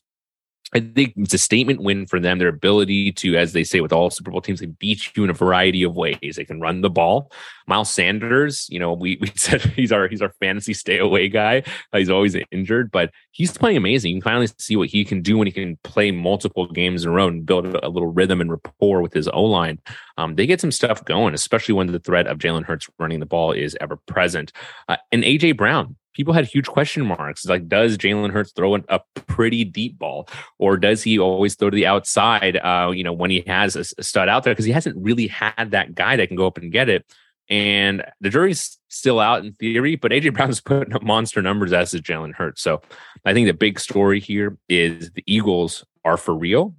I 0.74 0.80
think 0.80 1.14
it's 1.16 1.34
a 1.34 1.38
statement 1.38 1.80
win 1.80 2.04
for 2.06 2.18
them. 2.18 2.38
Their 2.38 2.48
ability 2.48 3.12
to, 3.12 3.36
as 3.36 3.52
they 3.52 3.62
say 3.62 3.80
with 3.80 3.92
all 3.92 4.10
Super 4.10 4.32
Bowl 4.32 4.40
teams, 4.40 4.58
they 4.58 4.66
beat 4.66 5.16
you 5.16 5.22
in 5.22 5.30
a 5.30 5.34
variety 5.34 5.84
of 5.84 5.94
ways. 5.94 6.34
They 6.36 6.44
can 6.44 6.60
run 6.60 6.80
the 6.80 6.90
ball. 6.90 7.30
Miles 7.68 7.90
Sanders, 7.90 8.66
you 8.68 8.80
know, 8.80 8.92
we, 8.92 9.16
we 9.20 9.28
said 9.36 9.62
he's 9.62 9.92
our 9.92 10.08
he's 10.08 10.20
our 10.20 10.32
fantasy 10.40 10.74
stay 10.74 10.98
away 10.98 11.28
guy. 11.28 11.62
Uh, 11.92 11.98
he's 11.98 12.10
always 12.10 12.36
injured, 12.50 12.90
but 12.90 13.12
he's 13.30 13.56
playing 13.56 13.76
amazing. 13.76 14.10
You 14.10 14.20
can 14.20 14.30
finally 14.30 14.48
see 14.58 14.74
what 14.74 14.88
he 14.88 15.04
can 15.04 15.22
do 15.22 15.38
when 15.38 15.46
he 15.46 15.52
can 15.52 15.76
play 15.84 16.10
multiple 16.10 16.66
games 16.66 17.04
in 17.04 17.10
a 17.10 17.12
row 17.12 17.28
and 17.28 17.46
build 17.46 17.66
a 17.66 17.88
little 17.88 18.12
rhythm 18.12 18.40
and 18.40 18.50
rapport 18.50 19.00
with 19.00 19.12
his 19.12 19.28
O 19.28 19.44
line. 19.44 19.78
Um, 20.18 20.34
they 20.34 20.46
get 20.46 20.60
some 20.60 20.72
stuff 20.72 21.04
going, 21.04 21.34
especially 21.34 21.74
when 21.74 21.86
the 21.86 22.00
threat 22.00 22.26
of 22.26 22.38
Jalen 22.38 22.64
Hurts 22.64 22.90
running 22.98 23.20
the 23.20 23.26
ball 23.26 23.52
is 23.52 23.76
ever 23.80 23.96
present. 24.06 24.52
Uh, 24.88 24.96
and 25.12 25.22
AJ 25.22 25.56
Brown, 25.56 25.96
people 26.14 26.32
had 26.32 26.46
huge 26.46 26.66
question 26.66 27.04
marks. 27.04 27.44
Like, 27.44 27.68
does 27.68 27.98
Jalen 27.98 28.30
Hurts 28.30 28.52
throw 28.52 28.74
a 28.74 29.00
pretty 29.14 29.64
deep 29.64 29.98
ball, 29.98 30.28
or 30.58 30.76
does 30.76 31.02
he 31.02 31.18
always 31.18 31.54
throw 31.54 31.70
to 31.70 31.74
the 31.74 31.86
outside? 31.86 32.56
Uh, 32.56 32.92
you 32.94 33.04
know, 33.04 33.12
when 33.12 33.30
he 33.30 33.44
has 33.46 33.76
a, 33.76 33.84
a 33.98 34.02
stud 34.02 34.28
out 34.28 34.44
there, 34.44 34.54
because 34.54 34.64
he 34.64 34.72
hasn't 34.72 34.96
really 34.96 35.26
had 35.26 35.72
that 35.72 35.94
guy 35.94 36.16
that 36.16 36.28
can 36.28 36.36
go 36.36 36.46
up 36.46 36.58
and 36.58 36.72
get 36.72 36.88
it. 36.88 37.04
And 37.50 38.04
the 38.20 38.30
jury's 38.30 38.78
still 38.88 39.20
out 39.20 39.44
in 39.44 39.52
theory, 39.54 39.96
but 39.96 40.12
AJ 40.12 40.34
Brown's 40.34 40.60
putting 40.64 40.94
up 40.94 41.02
monster 41.02 41.42
numbers 41.42 41.72
as 41.72 41.92
is 41.92 42.00
Jalen 42.00 42.34
Hurts. 42.34 42.62
So 42.62 42.80
I 43.24 43.34
think 43.34 43.46
the 43.46 43.54
big 43.54 43.78
story 43.78 44.20
here 44.20 44.56
is 44.68 45.10
the 45.10 45.24
Eagles 45.26 45.84
are 46.04 46.16
for 46.16 46.34
real, 46.34 46.74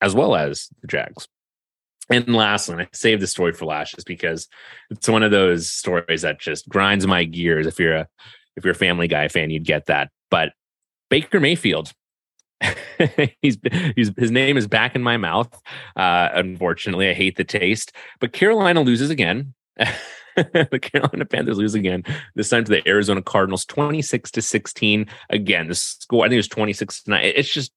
as 0.00 0.14
well 0.14 0.34
as 0.34 0.68
the 0.82 0.86
Jags. 0.86 1.28
And 2.10 2.28
lastly, 2.34 2.74
and 2.74 2.82
I 2.82 2.88
saved 2.92 3.22
the 3.22 3.26
story 3.26 3.52
for 3.52 3.64
last 3.64 3.94
just 3.94 4.06
because 4.06 4.48
it's 4.90 5.08
one 5.08 5.22
of 5.22 5.30
those 5.30 5.70
stories 5.70 6.22
that 6.22 6.40
just 6.40 6.68
grinds 6.68 7.06
my 7.06 7.24
gears. 7.24 7.66
If 7.66 7.78
you're 7.78 7.94
a 7.94 8.08
if 8.56 8.64
you're 8.64 8.72
a 8.72 8.76
Family 8.76 9.08
Guy 9.08 9.28
fan, 9.28 9.50
you'd 9.50 9.64
get 9.64 9.86
that. 9.86 10.10
But 10.30 10.52
Baker 11.10 11.40
Mayfield, 11.40 11.92
he's, 13.42 13.58
he's 13.96 14.12
his 14.16 14.30
name 14.30 14.56
is 14.56 14.66
back 14.66 14.94
in 14.94 15.02
my 15.02 15.16
mouth. 15.16 15.52
Uh, 15.96 16.28
unfortunately, 16.34 17.08
I 17.08 17.14
hate 17.14 17.36
the 17.36 17.44
taste. 17.44 17.92
But 18.20 18.32
Carolina 18.32 18.80
loses 18.82 19.10
again. 19.10 19.54
the 20.36 20.78
Carolina 20.80 21.24
Panthers 21.24 21.58
lose 21.58 21.74
again. 21.74 22.04
This 22.34 22.48
time 22.48 22.64
to 22.64 22.70
the 22.70 22.86
Arizona 22.88 23.22
Cardinals, 23.22 23.64
twenty 23.64 24.02
six 24.02 24.30
to 24.32 24.42
sixteen. 24.42 25.06
Again, 25.30 25.68
the 25.68 25.74
score 25.74 26.24
I 26.24 26.28
think 26.28 26.34
it 26.34 26.38
was 26.38 26.48
twenty 26.48 26.72
six 26.72 27.02
to 27.02 27.10
nine. 27.10 27.32
It's 27.34 27.52
just 27.52 27.72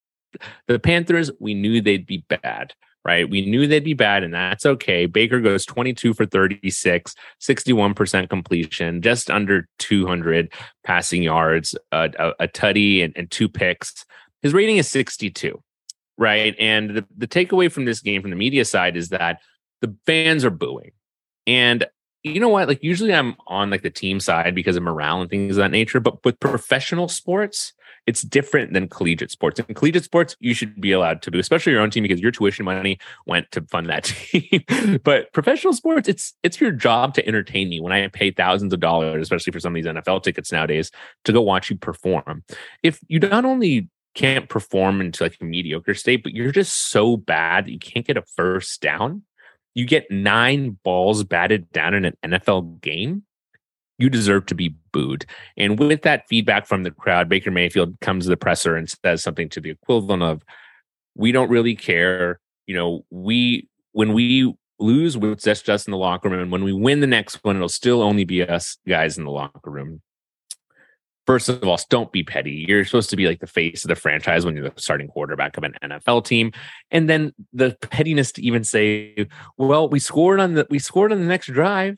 the 0.67 0.79
Panthers. 0.79 1.32
We 1.39 1.53
knew 1.53 1.82
they'd 1.82 2.05
be 2.05 2.25
bad 2.29 2.74
right? 3.05 3.29
We 3.29 3.46
knew 3.46 3.68
they'd 3.68 3.83
be 3.83 3.94
bad, 3.94 4.24
and 4.24 4.33
that's 4.33 4.65
okay. 4.65 5.05
Baker 5.05 5.39
goes 5.39 5.63
22 5.65 6.15
for 6.15 6.25
36, 6.25 7.13
61% 7.39 8.29
completion, 8.29 9.01
just 9.03 9.29
under 9.29 9.68
200 9.77 10.51
passing 10.83 11.22
yards, 11.22 11.75
uh, 11.91 12.09
a, 12.18 12.33
a 12.41 12.48
tutty, 12.48 13.03
and, 13.03 13.13
and, 13.15 13.29
two 13.29 13.48
picks. 13.48 14.05
His 14.41 14.53
rating 14.53 14.77
is 14.77 14.89
62, 14.89 15.61
right? 16.18 16.55
And 16.59 16.89
the, 16.89 17.05
the 17.15 17.27
takeaway 17.27 17.72
from 17.72 17.85
this 17.85 18.01
game 18.01 18.22
from 18.22 18.31
the 18.31 18.35
media 18.35 18.65
side 18.65 18.98
is 18.98 19.09
that 19.09 19.39
the 19.81 19.96
fans 20.07 20.44
are 20.44 20.50
booing. 20.50 20.91
And 21.46 21.85
you 22.24 22.39
know 22.39 22.50
what? 22.50 22.68
Like, 22.68 22.83
usually 22.83 23.13
I'm 23.13 23.35
on 23.46 23.70
like 23.70 23.83
the 23.83 23.91
team 23.91 24.20
side 24.20 24.55
because 24.55 24.75
of 24.75 24.83
morale 24.83 25.22
and 25.22 25.29
things 25.29 25.57
of 25.57 25.57
that 25.57 25.72
nature, 25.72 26.00
but 26.00 26.25
with 26.25 26.39
professional 26.39 27.07
sports, 27.07 27.74
it's 28.07 28.22
different 28.22 28.74
than 28.74 28.87
collegiate 28.87 29.31
sports. 29.31 29.59
In 29.59 29.74
collegiate 29.74 30.03
sports, 30.03 30.35
you 30.39 30.53
should 30.53 30.79
be 30.79 30.91
allowed 30.91 31.22
to 31.24 31.31
do, 31.31 31.39
especially 31.39 31.72
your 31.72 31.81
own 31.81 31.89
team, 31.89 32.03
because 32.03 32.20
your 32.20 32.31
tuition 32.31 32.65
money 32.65 33.00
went 33.25 33.51
to 33.51 33.61
fund 33.63 33.87
that 33.87 34.03
team. 34.03 34.63
but 35.03 35.31
professional 35.33 35.74
sports, 35.74 36.07
it's 36.07 36.33
it's 36.44 36.61
your 36.61 36.72
job 36.72 37.13
to 37.15 37.27
entertain 37.27 37.70
me 37.70 37.79
when 37.79 37.94
I 37.94 38.07
pay 38.07 38.31
thousands 38.31 38.74
of 38.74 38.79
dollars, 38.79 39.22
especially 39.22 39.51
for 39.51 39.59
some 39.59 39.75
of 39.75 39.75
these 39.75 39.91
NFL 39.91 40.24
tickets 40.24 40.51
nowadays, 40.51 40.91
to 41.24 41.33
go 41.33 41.41
watch 41.41 41.70
you 41.70 41.77
perform. 41.77 42.44
If 42.83 43.00
you 43.07 43.20
not 43.20 43.46
only 43.46 43.89
can't 44.13 44.48
perform 44.48 45.01
into 45.01 45.24
like 45.24 45.37
a 45.41 45.44
mediocre 45.44 45.94
state, 45.94 46.24
but 46.24 46.33
you're 46.33 46.51
just 46.51 46.89
so 46.89 47.18
bad 47.18 47.65
that 47.65 47.72
you 47.72 47.79
can't 47.79 48.07
get 48.07 48.18
a 48.18 48.24
first 48.35 48.81
down. 48.81 49.24
You 49.74 49.85
get 49.85 50.09
nine 50.09 50.77
balls 50.83 51.25
batted 51.25 51.70
down 51.72 51.94
in 51.94 52.05
an 52.05 52.18
NFL 52.24 52.79
game 52.79 53.24
you 53.98 54.10
deserve 54.10 54.46
to 54.48 54.55
be 54.55 54.75
booed. 54.92 55.25
And 55.58 55.79
with 55.79 56.01
that 56.01 56.27
feedback 56.27 56.66
from 56.66 56.84
the 56.84 56.92
crowd, 56.92 57.29
Baker 57.29 57.51
Mayfield 57.51 58.00
comes 58.01 58.25
to 58.25 58.29
the 58.29 58.38
presser 58.38 58.75
and 58.75 58.90
says 58.90 59.24
something 59.24 59.50
to 59.50 59.62
the 59.62 59.70
equivalent 59.70 60.24
of, 60.24 60.44
"We 61.16 61.31
don't 61.31 61.50
really 61.50 61.75
care. 61.75 62.40
You 62.68 62.75
know, 62.75 63.05
we 63.10 63.68
when 63.92 64.14
we 64.14 64.53
lose, 64.79 65.16
it's 65.16 65.44
just 65.44 65.70
us 65.70 65.88
in 65.88 65.92
the 65.92 65.98
locker 65.98 66.27
room, 66.27 66.42
and 66.42 66.51
when 66.51 66.64
we 66.66 66.74
win 66.74 67.00
the 67.00 67.08
next 67.08 67.44
one, 67.44 67.55
it'll 67.55 67.70
still 67.70 68.01
only 68.01 68.25
be 68.25 68.44
us 68.44 68.77
guys 68.88 69.18
in 69.18 69.24
the 69.24 69.31
locker 69.31 69.72
room." 69.72 70.01
First 71.25 71.50
of 71.50 71.64
all, 71.64 71.79
don't 71.90 72.12
be 72.12 72.22
petty. 72.22 72.66
You're 72.68 72.86
supposed 72.86 73.10
to 73.10 73.16
be 73.16 73.25
like 73.25 73.40
the 73.40 73.48
face 73.48 73.84
of 73.84 73.88
the 73.88 73.96
franchise 73.96 74.46
when 74.46 74.55
you're 74.55 74.70
the 74.70 74.79
starting 74.79 75.08
quarterback 75.08 75.58
of 75.58 75.64
an 75.64 75.74
NFL 75.81 76.24
team. 76.24 76.51
And 76.92 77.10
then 77.10 77.34
the 77.51 77.75
pettiness 77.81 78.31
to 78.34 78.44
even 78.44 78.64
say, 78.64 79.27
"Well, 79.58 79.90
we 79.90 80.00
scored 80.00 80.40
on 80.40 80.53
the 80.53 80.68
we 80.70 80.77
scored 80.77 81.12
on 81.12 81.20
the 81.20 81.25
next 81.25 81.48
drive." 81.48 81.98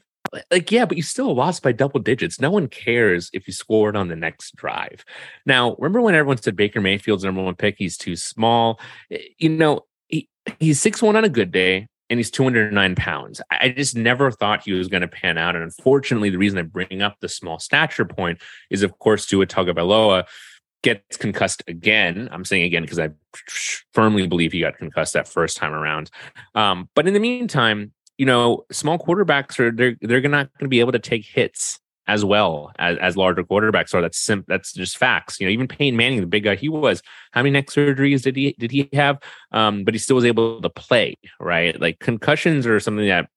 Like 0.51 0.71
yeah 0.71 0.85
but 0.85 0.97
you 0.97 1.03
still 1.03 1.33
lost 1.33 1.63
by 1.63 1.71
double 1.71 1.99
digits. 1.99 2.39
No 2.39 2.51
one 2.51 2.67
cares 2.67 3.29
if 3.33 3.47
you 3.47 3.53
scored 3.53 3.95
on 3.95 4.07
the 4.07 4.15
next 4.15 4.55
drive. 4.55 5.03
Now 5.45 5.75
remember 5.79 6.01
when 6.01 6.15
everyone 6.15 6.41
said 6.41 6.55
baker 6.55 6.81
mayfield's 6.81 7.23
number 7.23 7.43
one 7.43 7.55
pick? 7.55 7.75
He's 7.77 7.97
too 7.97 8.15
small. 8.15 8.79
Eh, 9.11 9.19
you 9.37 9.49
know 9.49 9.81
he, 10.07 10.29
he's 10.59 10.79
six 10.79 11.01
one 11.01 11.15
on 11.15 11.23
a 11.23 11.29
good 11.29 11.51
day 11.51 11.87
and 12.09 12.19
he's 12.19 12.31
209 12.31 12.95
pounds. 12.95 13.41
I 13.51 13.69
just 13.69 13.95
never 13.95 14.31
thought 14.31 14.63
he 14.63 14.71
was 14.71 14.87
going 14.87 15.01
to 15.01 15.07
pan 15.07 15.37
out 15.37 15.55
and 15.55 15.63
unfortunately 15.63 16.29
the 16.29 16.37
reason 16.37 16.57
i 16.57 16.61
bring 16.61 17.01
up 17.01 17.17
the 17.19 17.29
small 17.29 17.59
stature 17.59 18.05
point 18.05 18.39
is 18.69 18.83
of 18.83 18.97
course 18.99 19.25
Tua 19.25 19.45
Tagovailoa 19.45 20.25
gets 20.83 21.17
concussed 21.17 21.63
again. 21.67 22.29
I'm 22.31 22.45
saying 22.45 22.63
again 22.63 22.83
because 22.83 22.99
I 22.99 23.09
firmly 23.93 24.27
believe 24.27 24.53
he 24.53 24.61
got 24.61 24.77
concussed 24.77 25.13
that 25.13 25.27
first 25.27 25.57
time 25.57 25.73
around. 25.73 26.09
Um, 26.55 26.89
but 26.95 27.07
in 27.07 27.13
the 27.13 27.19
meantime, 27.19 27.91
you 28.17 28.25
know, 28.25 28.65
small 28.71 28.97
quarterbacks 28.97 29.59
are 29.59 29.71
they're 29.71 29.95
they're 30.01 30.21
not 30.21 30.51
going 30.53 30.65
to 30.65 30.67
be 30.67 30.79
able 30.79 30.91
to 30.91 30.99
take 30.99 31.25
hits 31.25 31.79
as 32.07 32.23
well 32.23 32.71
as, 32.79 32.97
as 32.99 33.17
larger 33.17 33.43
quarterbacks 33.43 33.93
are. 33.93 34.01
That's 34.01 34.17
sim- 34.17 34.45
that's 34.47 34.73
just 34.73 34.97
facts. 34.97 35.39
You 35.39 35.47
know, 35.47 35.51
even 35.51 35.67
Peyton 35.67 35.97
Manning, 35.97 36.21
the 36.21 36.27
big 36.27 36.43
guy 36.43 36.55
he 36.55 36.69
was, 36.69 37.01
how 37.31 37.41
many 37.41 37.51
neck 37.51 37.67
surgeries 37.67 38.23
did 38.23 38.35
he 38.35 38.55
did 38.57 38.71
he 38.71 38.89
have? 38.93 39.19
Um, 39.51 39.83
but 39.83 39.93
he 39.93 39.99
still 39.99 40.15
was 40.15 40.25
able 40.25 40.61
to 40.61 40.69
play, 40.69 41.15
right? 41.39 41.79
Like 41.79 41.99
concussions 41.99 42.65
are 42.65 42.79
something 42.79 43.07
that 43.07 43.29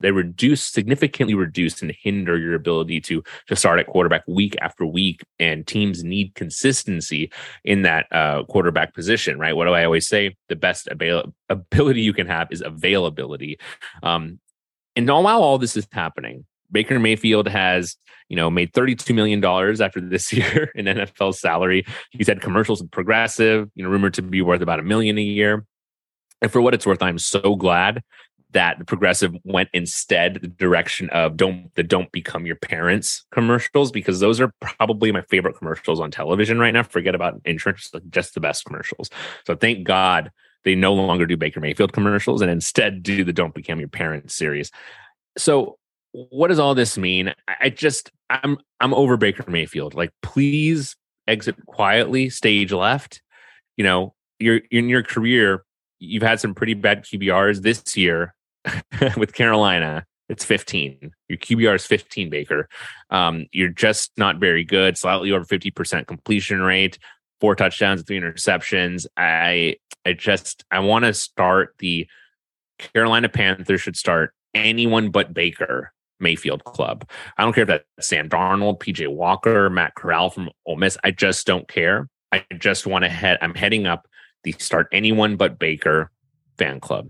they 0.00 0.10
reduce 0.10 0.62
significantly 0.62 1.34
reduce 1.34 1.80
and 1.80 1.94
hinder 2.02 2.36
your 2.36 2.54
ability 2.54 3.00
to 3.00 3.22
to 3.46 3.56
start 3.56 3.78
at 3.78 3.86
quarterback 3.86 4.22
week 4.28 4.54
after 4.60 4.84
week 4.84 5.22
and 5.38 5.66
teams 5.66 6.04
need 6.04 6.34
consistency 6.34 7.32
in 7.64 7.82
that 7.82 8.06
uh, 8.12 8.44
quarterback 8.44 8.94
position 8.94 9.38
right? 9.38 9.54
What 9.54 9.64
do 9.64 9.72
i 9.72 9.84
always 9.84 10.06
say? 10.06 10.36
The 10.48 10.56
best 10.56 10.88
avail- 10.88 11.32
ability 11.48 12.02
you 12.02 12.12
can 12.12 12.26
have 12.26 12.48
is 12.50 12.62
availability. 12.62 13.58
Um, 14.02 14.38
and 14.96 15.08
while 15.08 15.42
all 15.42 15.58
this 15.58 15.76
is 15.76 15.86
happening 15.92 16.44
baker 16.70 16.98
mayfield 16.98 17.48
has 17.48 17.96
you 18.28 18.36
know 18.36 18.50
made 18.50 18.72
32 18.72 19.14
million 19.14 19.40
dollars 19.40 19.80
after 19.80 20.00
this 20.00 20.32
year 20.32 20.70
in 20.74 20.86
nfl 20.86 21.34
salary. 21.34 21.86
He's 22.10 22.26
had 22.26 22.40
commercials 22.40 22.82
with 22.82 22.90
progressive 22.90 23.70
you 23.74 23.84
know 23.84 23.90
rumored 23.90 24.14
to 24.14 24.22
be 24.22 24.42
worth 24.42 24.60
about 24.60 24.80
a 24.80 24.82
million 24.82 25.18
a 25.18 25.22
year. 25.22 25.64
And 26.40 26.52
for 26.52 26.60
what 26.60 26.72
it's 26.72 26.86
worth, 26.86 27.02
I'm 27.02 27.18
so 27.18 27.56
glad 27.56 28.00
that 28.52 28.78
the 28.78 28.84
progressive 28.84 29.36
went 29.44 29.68
instead 29.72 30.38
the 30.40 30.48
direction 30.48 31.10
of 31.10 31.36
don't 31.36 31.74
the 31.74 31.82
don't 31.82 32.10
become 32.12 32.46
your 32.46 32.56
parents 32.56 33.24
commercials 33.30 33.90
because 33.92 34.20
those 34.20 34.40
are 34.40 34.52
probably 34.60 35.12
my 35.12 35.20
favorite 35.22 35.56
commercials 35.56 36.00
on 36.00 36.10
television 36.10 36.58
right 36.58 36.72
now. 36.72 36.82
Forget 36.82 37.14
about 37.14 37.40
insurance 37.44 37.90
just 38.10 38.34
the 38.34 38.40
best 38.40 38.64
commercials. 38.64 39.10
So 39.46 39.54
thank 39.54 39.86
god 39.86 40.32
they 40.64 40.74
no 40.74 40.94
longer 40.94 41.26
do 41.26 41.36
baker 41.36 41.60
mayfield 41.60 41.92
commercials 41.92 42.40
and 42.40 42.50
instead 42.50 43.02
do 43.02 43.22
the 43.22 43.32
don't 43.32 43.54
become 43.54 43.78
your 43.78 43.88
parents 43.88 44.34
series. 44.34 44.70
So 45.36 45.78
what 46.12 46.48
does 46.48 46.58
all 46.58 46.74
this 46.74 46.96
mean? 46.96 47.34
I 47.60 47.70
just 47.70 48.10
i'm 48.30 48.58
i'm 48.80 48.94
over 48.94 49.16
baker 49.16 49.44
mayfield. 49.48 49.94
Like 49.94 50.10
please 50.22 50.96
exit 51.26 51.56
quietly 51.66 52.30
stage 52.30 52.72
left. 52.72 53.20
You 53.76 53.84
know 53.84 54.14
you're 54.38 54.62
in 54.70 54.88
your 54.88 55.02
career 55.02 55.64
you've 56.00 56.22
had 56.22 56.40
some 56.40 56.54
pretty 56.54 56.74
bad 56.74 57.04
QBRs 57.04 57.62
this 57.62 57.96
year 57.96 58.34
with 59.16 59.32
Carolina. 59.32 60.04
It's 60.28 60.44
15. 60.44 61.10
Your 61.28 61.38
QBR 61.38 61.76
is 61.76 61.86
15, 61.86 62.28
Baker. 62.28 62.68
Um, 63.10 63.46
you're 63.50 63.70
just 63.70 64.12
not 64.18 64.38
very 64.38 64.64
good. 64.64 64.98
Slightly 64.98 65.32
over 65.32 65.44
50% 65.44 66.06
completion 66.06 66.60
rate, 66.60 66.98
four 67.40 67.54
touchdowns, 67.54 68.02
three 68.02 68.20
interceptions. 68.20 69.06
I 69.16 69.76
I 70.04 70.12
just 70.12 70.64
I 70.70 70.80
want 70.80 71.04
to 71.04 71.14
start 71.14 71.74
the 71.78 72.06
Carolina 72.78 73.28
Panthers 73.28 73.80
should 73.80 73.96
start 73.96 74.32
anyone 74.54 75.10
but 75.10 75.34
Baker 75.34 75.92
Mayfield 76.20 76.64
club. 76.64 77.08
I 77.36 77.44
don't 77.44 77.52
care 77.52 77.62
if 77.62 77.68
that's 77.68 77.84
Sam 78.00 78.28
Darnold, 78.28 78.80
PJ 78.80 79.08
Walker, 79.08 79.70
Matt 79.70 79.94
Corral 79.94 80.30
from 80.30 80.50
Ole 80.66 80.76
Miss. 80.76 80.98
I 81.04 81.10
just 81.10 81.46
don't 81.46 81.68
care. 81.68 82.08
I 82.32 82.44
just 82.58 82.86
want 82.86 83.04
to 83.04 83.08
head. 83.08 83.38
I'm 83.40 83.54
heading 83.54 83.86
up 83.86 84.06
the 84.44 84.52
start 84.52 84.88
anyone 84.92 85.36
but 85.36 85.58
Baker 85.58 86.10
fan 86.58 86.80
club. 86.80 87.08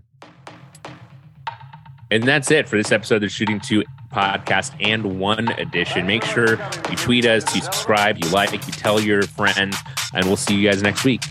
And 2.11 2.23
that's 2.23 2.49
it 2.51 2.67
for 2.67 2.77
this 2.77 2.91
episode 2.91 3.15
of 3.15 3.21
the 3.21 3.29
Shooting 3.29 3.59
Two 3.59 3.83
podcast 4.11 4.73
and 4.81 5.19
one 5.19 5.47
edition. 5.59 6.07
Make 6.07 6.23
sure 6.23 6.59
you 6.89 6.95
tweet 6.95 7.25
us, 7.25 7.55
you 7.55 7.61
subscribe, 7.61 8.17
you 8.23 8.29
like, 8.31 8.51
you 8.51 8.59
tell 8.59 8.99
your 8.99 9.21
friends, 9.23 9.77
and 10.13 10.25
we'll 10.25 10.35
see 10.35 10.55
you 10.55 10.67
guys 10.69 10.81
next 10.81 11.03
week. 11.03 11.23